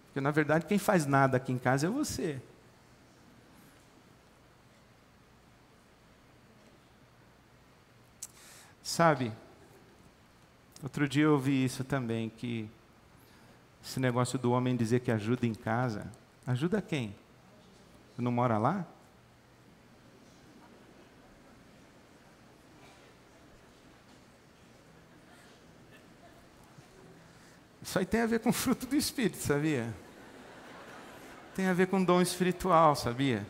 Porque 0.06 0.22
na 0.22 0.32
verdade 0.32 0.66
quem 0.66 0.80
faz 0.80 1.06
nada 1.06 1.36
aqui 1.36 1.52
em 1.52 1.58
casa 1.58 1.88
é 1.88 1.90
você. 1.90 2.42
Sabe, 8.82 9.34
outro 10.82 11.10
dia 11.10 11.26
eu 11.26 11.34
ouvi 11.34 11.66
isso 11.66 11.84
também, 11.84 12.30
que 12.30 12.70
esse 13.88 14.02
negócio 14.02 14.38
do 14.38 14.52
homem 14.52 14.76
dizer 14.76 15.00
que 15.00 15.10
ajuda 15.10 15.48
em 15.48 15.54
casa. 15.54 16.12
Ajuda 16.46 16.82
quem? 16.82 17.16
Não 18.18 18.34
mora 18.34 18.58
lá? 18.58 18.86
Isso 27.82 27.98
aí 27.98 28.06
tem 28.06 28.20
a 28.20 28.26
ver 28.26 28.42
com 28.42 28.52
fruto 28.52 28.86
do 28.86 28.96
Espírito, 28.98 29.38
sabia? 29.38 29.96
Tem 31.56 31.68
a 31.68 31.74
ver 31.74 31.88
com 31.88 32.04
dom 32.04 32.22
espiritual, 32.22 32.94
sabia? 32.94 33.48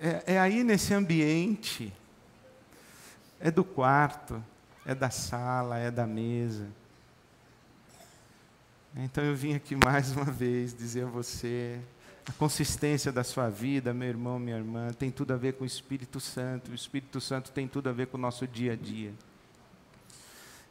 É, 0.00 0.34
é 0.34 0.38
aí 0.38 0.62
nesse 0.62 0.94
ambiente, 0.94 1.92
é 3.40 3.50
do 3.50 3.64
quarto, 3.64 4.40
é 4.86 4.94
da 4.94 5.10
sala, 5.10 5.78
é 5.78 5.90
da 5.90 6.06
mesa. 6.06 6.68
Então 8.94 9.22
eu 9.24 9.34
vim 9.34 9.54
aqui 9.54 9.76
mais 9.84 10.12
uma 10.12 10.24
vez 10.24 10.72
dizer 10.72 11.04
a 11.04 11.08
você, 11.08 11.80
a 12.24 12.32
consistência 12.32 13.10
da 13.10 13.24
sua 13.24 13.50
vida, 13.50 13.92
meu 13.92 14.08
irmão, 14.08 14.38
minha 14.38 14.56
irmã, 14.56 14.90
tem 14.92 15.10
tudo 15.10 15.34
a 15.34 15.36
ver 15.36 15.54
com 15.54 15.64
o 15.64 15.66
Espírito 15.66 16.20
Santo. 16.20 16.70
O 16.70 16.74
Espírito 16.74 17.20
Santo 17.20 17.50
tem 17.50 17.66
tudo 17.66 17.90
a 17.90 17.92
ver 17.92 18.06
com 18.06 18.16
o 18.16 18.20
nosso 18.20 18.46
dia 18.46 18.72
a 18.72 18.76
dia. 18.76 19.12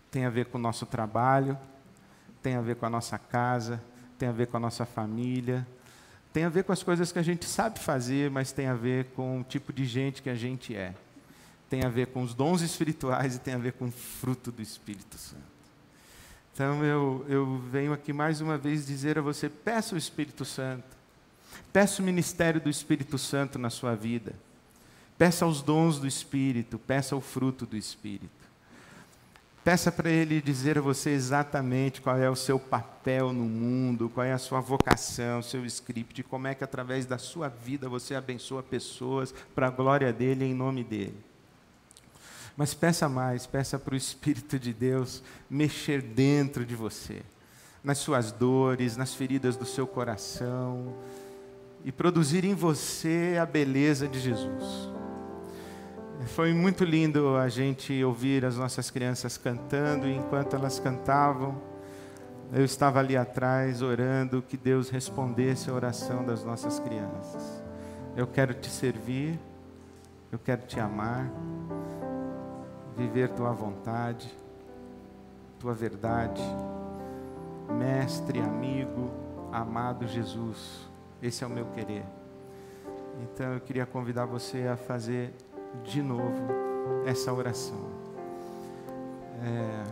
Tem 0.10 0.26
a 0.26 0.30
ver 0.30 0.46
com 0.46 0.58
o 0.58 0.62
nosso 0.62 0.86
trabalho, 0.86 1.58
tem 2.42 2.56
a 2.56 2.62
ver 2.62 2.78
com 2.78 2.86
a 2.86 2.90
nossa 2.90 3.20
casa, 3.20 3.84
tem 4.18 4.30
a 4.30 4.32
ver 4.32 4.48
com 4.48 4.56
a 4.56 4.60
nossa 4.62 4.86
família, 4.86 5.68
tem 6.32 6.46
a 6.46 6.50
ver 6.50 6.64
com 6.64 6.72
as 6.72 6.82
coisas 6.82 7.12
que 7.12 7.20
a 7.20 7.24
gente 7.24 7.46
sabe 7.46 7.80
fazer, 7.80 8.32
mas 8.32 8.54
tem 8.54 8.68
a 8.68 8.74
ver 8.74 9.08
com 9.16 9.42
o 9.42 9.44
tipo 9.44 9.74
de 9.74 9.86
gente 9.86 10.22
que 10.22 10.30
a 10.30 10.36
gente 10.36 10.74
é 10.74 10.96
tem 11.76 11.84
a 11.84 11.90
ver 11.90 12.08
com 12.08 12.24
os 12.24 12.34
dons 12.34 12.62
espirituais 12.62 13.36
e 13.36 13.40
tem 13.40 13.54
a 13.54 13.58
ver 13.58 13.74
com 13.74 13.88
o 13.88 13.92
fruto 13.92 14.50
do 14.50 14.62
Espírito 14.62 15.18
Santo. 15.18 15.44
Então 16.54 16.86
eu, 16.86 17.26
eu 17.28 17.58
venho 17.70 17.92
aqui 17.92 18.14
mais 18.14 18.40
uma 18.40 18.58
vez 18.58 18.88
dizer 18.88 19.18
a 19.18 19.22
você: 19.22 19.50
peça 19.50 19.94
o 19.94 19.98
Espírito 19.98 20.46
Santo, 20.46 20.88
peça 21.74 22.02
o 22.02 22.06
ministério 22.06 22.62
do 22.62 22.70
Espírito 22.70 23.18
Santo 23.18 23.60
na 23.60 23.70
sua 23.70 23.94
vida, 23.94 24.34
peça 25.18 25.46
os 25.46 25.62
dons 25.62 26.00
do 26.00 26.08
Espírito, 26.08 26.80
peça 26.80 27.14
o 27.14 27.20
fruto 27.20 27.66
do 27.66 27.76
Espírito. 27.76 28.46
Peça 29.62 29.92
para 29.92 30.10
Ele 30.10 30.40
dizer 30.40 30.78
a 30.78 30.82
você 30.82 31.10
exatamente 31.10 32.00
qual 32.00 32.18
é 32.18 32.30
o 32.30 32.36
seu 32.38 32.58
papel 32.58 33.34
no 33.34 33.44
mundo, 33.44 34.10
qual 34.14 34.24
é 34.24 34.32
a 34.32 34.38
sua 34.38 34.62
vocação, 34.62 35.40
o 35.40 35.44
seu 35.44 35.66
script, 35.66 36.24
como 36.24 36.48
é 36.48 36.56
que 36.56 36.64
através 36.64 37.06
da 37.06 37.18
sua 37.18 37.50
vida 37.50 37.90
você 37.90 38.16
abençoa 38.16 38.64
pessoas 38.64 39.34
para 39.54 39.68
a 39.68 39.72
glória 39.72 40.14
dele, 40.14 40.46
em 40.46 40.54
nome 40.54 40.82
dele. 40.82 41.35
Mas 42.58 42.74
peça 42.74 43.10
mais, 43.10 43.46
peça 43.46 43.78
para 43.78 43.94
o 43.94 43.98
Espírito 43.98 44.58
de 44.58 44.74
Deus 44.74 45.22
mexer 45.50 46.02
dentro 46.02 46.66
de 46.66 46.76
você, 46.76 47.22
nas 47.84 47.98
suas 47.98 48.32
dores, 48.32 48.96
nas 48.96 49.14
feridas 49.14 49.58
do 49.58 49.66
seu 49.66 49.86
coração, 49.86 50.94
e 51.84 51.92
produzir 51.92 52.46
em 52.46 52.56
você 52.56 53.38
a 53.40 53.46
beleza 53.46 54.08
de 54.08 54.20
Jesus. 54.20 54.90
Foi 56.28 56.54
muito 56.54 56.84
lindo 56.84 57.36
a 57.36 57.50
gente 57.50 58.04
ouvir 58.04 58.46
as 58.46 58.58
nossas 58.58 58.90
crianças 58.90 59.38
cantando, 59.38 60.08
e 60.08 60.16
enquanto 60.16 60.56
elas 60.56 60.80
cantavam, 60.80 61.62
eu 62.54 62.64
estava 62.64 63.00
ali 63.00 63.18
atrás 63.18 63.82
orando 63.82 64.42
que 64.42 64.56
Deus 64.56 64.90
respondesse 64.90 65.70
a 65.70 65.74
oração 65.74 66.26
das 66.26 66.44
nossas 66.44 66.80
crianças. 66.80 67.62
Eu 68.16 68.26
quero 68.26 68.54
te 68.54 68.70
servir, 68.70 69.38
eu 70.32 70.40
quero 70.40 70.62
te 70.66 70.80
amar 70.80 71.30
viver 72.96 73.30
tua 73.30 73.52
vontade, 73.52 74.34
tua 75.60 75.74
verdade. 75.74 76.42
Mestre, 77.70 78.40
amigo, 78.40 79.10
amado 79.52 80.08
Jesus, 80.08 80.88
esse 81.22 81.44
é 81.44 81.48
o 81.48 81.50
meu 81.50 81.66
querer. 81.68 82.06
Então 83.22 83.54
eu 83.54 83.60
queria 83.60 83.86
convidar 83.86 84.26
você 84.26 84.68
a 84.68 84.78
fazer 84.78 85.34
de 85.84 86.02
novo 86.02 86.48
essa 87.06 87.34
oração. 87.34 87.90
É, 89.44 89.84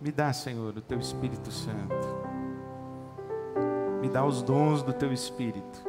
me 0.00 0.12
dá, 0.12 0.32
Senhor, 0.32 0.76
o 0.76 0.80
teu 0.80 0.98
Espírito 0.98 1.50
Santo. 1.50 2.24
Me 4.00 4.08
dá 4.08 4.24
os 4.24 4.42
dons 4.42 4.82
do 4.82 4.92
teu 4.92 5.12
Espírito. 5.12 5.82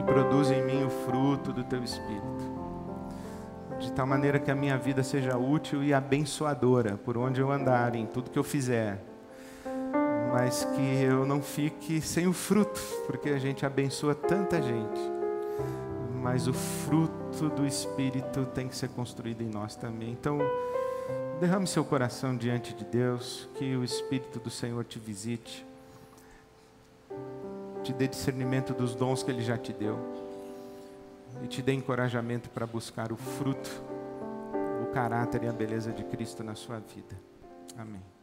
E 0.00 0.02
produz 0.02 0.50
em 0.50 0.64
mim 0.64 0.84
o 0.84 0.90
fruto 0.90 1.52
do 1.52 1.62
teu 1.62 1.82
Espírito 1.82 2.57
de 3.78 3.92
tal 3.92 4.06
maneira 4.06 4.38
que 4.38 4.50
a 4.50 4.54
minha 4.54 4.76
vida 4.76 5.02
seja 5.02 5.36
útil 5.36 5.82
e 5.82 5.94
abençoadora 5.94 6.96
por 7.04 7.16
onde 7.16 7.40
eu 7.40 7.50
andar, 7.50 7.94
em 7.94 8.06
tudo 8.06 8.30
que 8.30 8.38
eu 8.38 8.44
fizer. 8.44 8.98
mas 10.32 10.64
que 10.64 11.02
eu 11.02 11.24
não 11.24 11.40
fique 11.42 12.00
sem 12.00 12.26
o 12.26 12.32
fruto, 12.32 12.80
porque 13.06 13.30
a 13.30 13.38
gente 13.38 13.64
abençoa 13.64 14.14
tanta 14.14 14.60
gente. 14.60 15.00
Mas 16.22 16.46
o 16.46 16.52
fruto 16.52 17.48
do 17.48 17.66
Espírito 17.66 18.44
tem 18.54 18.68
que 18.68 18.76
ser 18.76 18.88
construído 18.90 19.42
em 19.42 19.48
nós 19.48 19.74
também. 19.74 20.10
Então, 20.10 20.38
derrame 21.40 21.66
seu 21.66 21.84
coração 21.84 22.36
diante 22.36 22.74
de 22.74 22.84
Deus, 22.84 23.48
que 23.54 23.74
o 23.76 23.82
Espírito 23.82 24.38
do 24.38 24.50
Senhor 24.50 24.84
te 24.84 24.98
visite, 24.98 25.66
te 27.82 27.92
dê 27.92 28.06
discernimento 28.06 28.74
dos 28.74 28.94
dons 28.94 29.22
que 29.22 29.30
Ele 29.30 29.42
já 29.42 29.56
te 29.56 29.72
deu, 29.72 29.98
e 31.42 31.46
te 31.46 31.62
dê 31.62 31.72
encorajamento 31.72 32.50
para 32.50 32.66
buscar 32.66 33.12
o 33.12 33.16
fruto, 33.16 33.82
o 34.82 34.92
caráter 34.92 35.44
e 35.44 35.48
a 35.48 35.52
beleza 35.52 35.92
de 35.92 36.04
Cristo 36.04 36.42
na 36.42 36.54
sua 36.54 36.78
vida. 36.78 37.16
Amém. 37.76 38.17